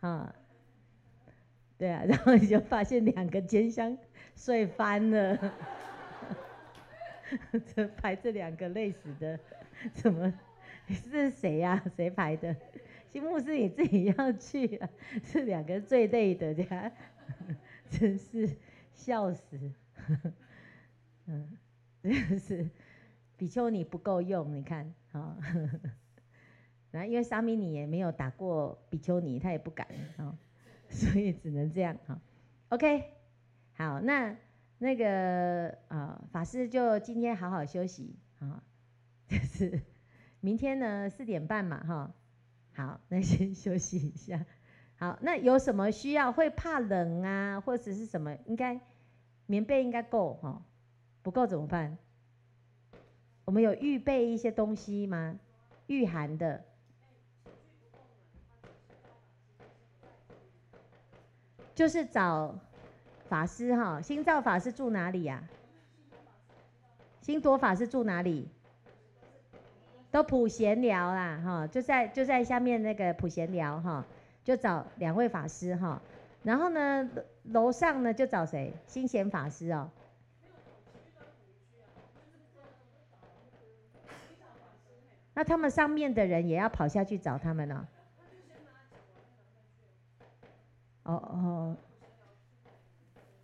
[0.07, 0.35] 啊，
[1.79, 3.97] 对啊，然后你就发现两个监香
[4.35, 5.53] 睡翻了，
[7.75, 9.39] 这排这两个累死的。
[9.95, 10.33] 怎么？
[10.89, 11.91] 是谁呀、啊？
[11.97, 12.55] 谁排的？
[13.09, 14.89] 新牧师你自己要去啊？
[15.23, 16.93] 是两个最累的，这样，
[17.89, 18.51] 真是
[18.93, 19.73] 笑死。
[21.27, 21.57] 嗯，
[22.03, 22.69] 真是
[23.37, 25.37] 比丘尼不够用，你看啊。
[26.91, 29.87] 然后因为沙弥尼也没有打过比丘尼，他也不敢
[30.19, 30.37] 啊，
[30.89, 32.21] 所以只能这样啊。
[32.71, 33.05] OK，
[33.83, 34.37] 好，那
[34.79, 38.63] 那个啊，法师就今天好好休息啊。
[39.27, 39.83] 就是
[40.41, 42.15] 明天呢，四点半嘛，哈，
[42.75, 44.47] 好，那先 休息一下。
[44.95, 46.31] 好，那有什么需要？
[46.31, 48.37] 会怕冷啊，或者是什么？
[48.47, 48.81] 应该
[49.47, 50.63] 棉被应该够哈，
[51.23, 51.99] 不够怎么办？
[53.45, 55.41] 我们有预备一些东西吗？
[55.89, 56.65] 御寒的。
[61.75, 62.57] 就是找
[63.33, 65.43] 法师哈，心照法师住哪里呀？
[67.23, 68.47] 心铎法师住哪里？
[70.11, 74.05] 都普贤疗啦，哈，就在就在下面那个普贤疗哈，
[74.45, 76.03] 就找两位法师哈，
[76.43, 77.09] 然后呢，
[77.45, 78.75] 楼上呢就找谁？
[78.87, 79.89] 心贤法师哦。
[85.33, 87.89] 那他们上面的人也要跑下去找他们呢？
[91.05, 91.77] 哦哦，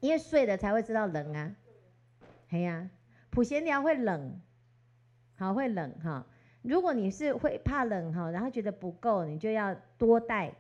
[0.00, 1.54] 因为睡了才会知道冷啊。
[2.48, 2.90] 嘿呀，
[3.30, 4.40] 普贤疗会冷，
[5.36, 6.26] 好会冷哈。
[6.62, 10.54] 如果你是会怕冷哈，然后觉得不够，你就要多带，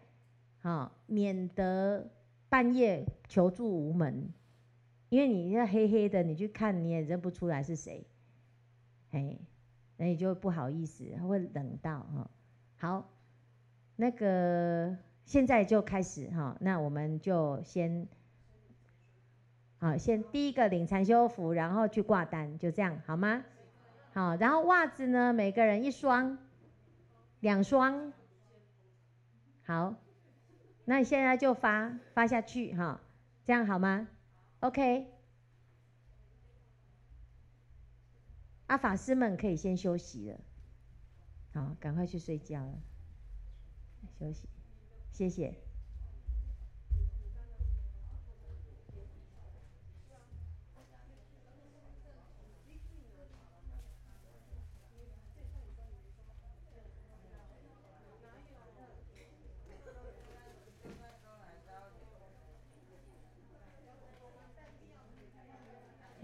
[0.60, 2.08] 哈，免得
[2.48, 4.32] 半夜求助无门，
[5.08, 8.06] 因为你要黑黑的，你去看你也认不出来是谁，
[9.10, 9.38] 哎，
[9.96, 12.30] 那你就不好意思，会冷到哈。
[12.76, 13.10] 好，
[13.96, 18.06] 那个现在就开始哈，那我们就先，
[19.80, 23.44] 好，先第一个领禅修服，然后去挂单，就这样好吗？
[24.12, 25.32] 好，然后袜子呢？
[25.32, 26.36] 每个人一双、
[27.40, 28.12] 两双。
[29.64, 29.94] 好，
[30.84, 33.00] 那你现在就发发下去哈，
[33.44, 34.08] 这样好吗
[34.60, 35.06] ？OK。
[38.66, 40.40] 阿法师们可以先休息了，
[41.52, 42.74] 好，赶快去睡觉了，
[44.18, 44.48] 休息，
[45.12, 45.67] 谢谢。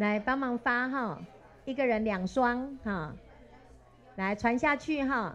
[0.05, 1.19] 来帮忙发哈，
[1.65, 3.15] 一个人两双哈，
[4.17, 5.35] 来传下去哈，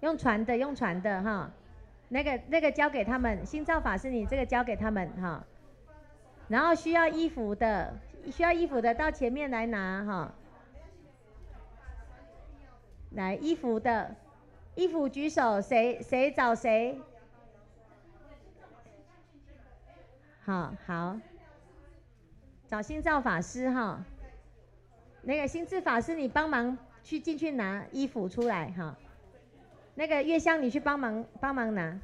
[0.00, 1.50] 用传的用传的哈，
[2.10, 5.42] 那个那个交给他们，心照法师你这个交给他们哈，
[6.46, 7.94] 然后需要衣服的
[8.30, 10.34] 需要衣服的到前面来拿哈，
[13.12, 14.14] 来衣服的
[14.74, 17.00] 衣服举手，谁谁找谁？
[20.44, 21.18] 好好，
[22.70, 24.00] 找心照法师哈，
[25.22, 28.96] 那个心智法师，你帮忙去进去拿衣服出来哈。
[29.96, 31.98] 那个月香，你去帮忙帮忙拿。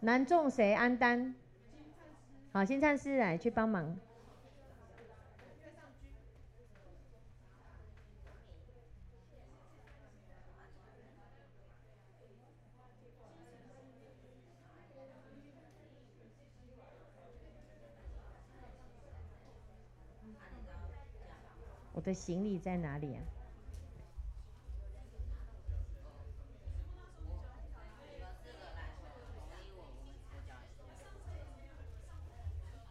[0.00, 0.72] 男众谁？
[0.72, 1.34] 安丹。
[2.54, 3.98] 好，心灿师来去帮忙。
[21.92, 23.22] 我的行李在哪里啊？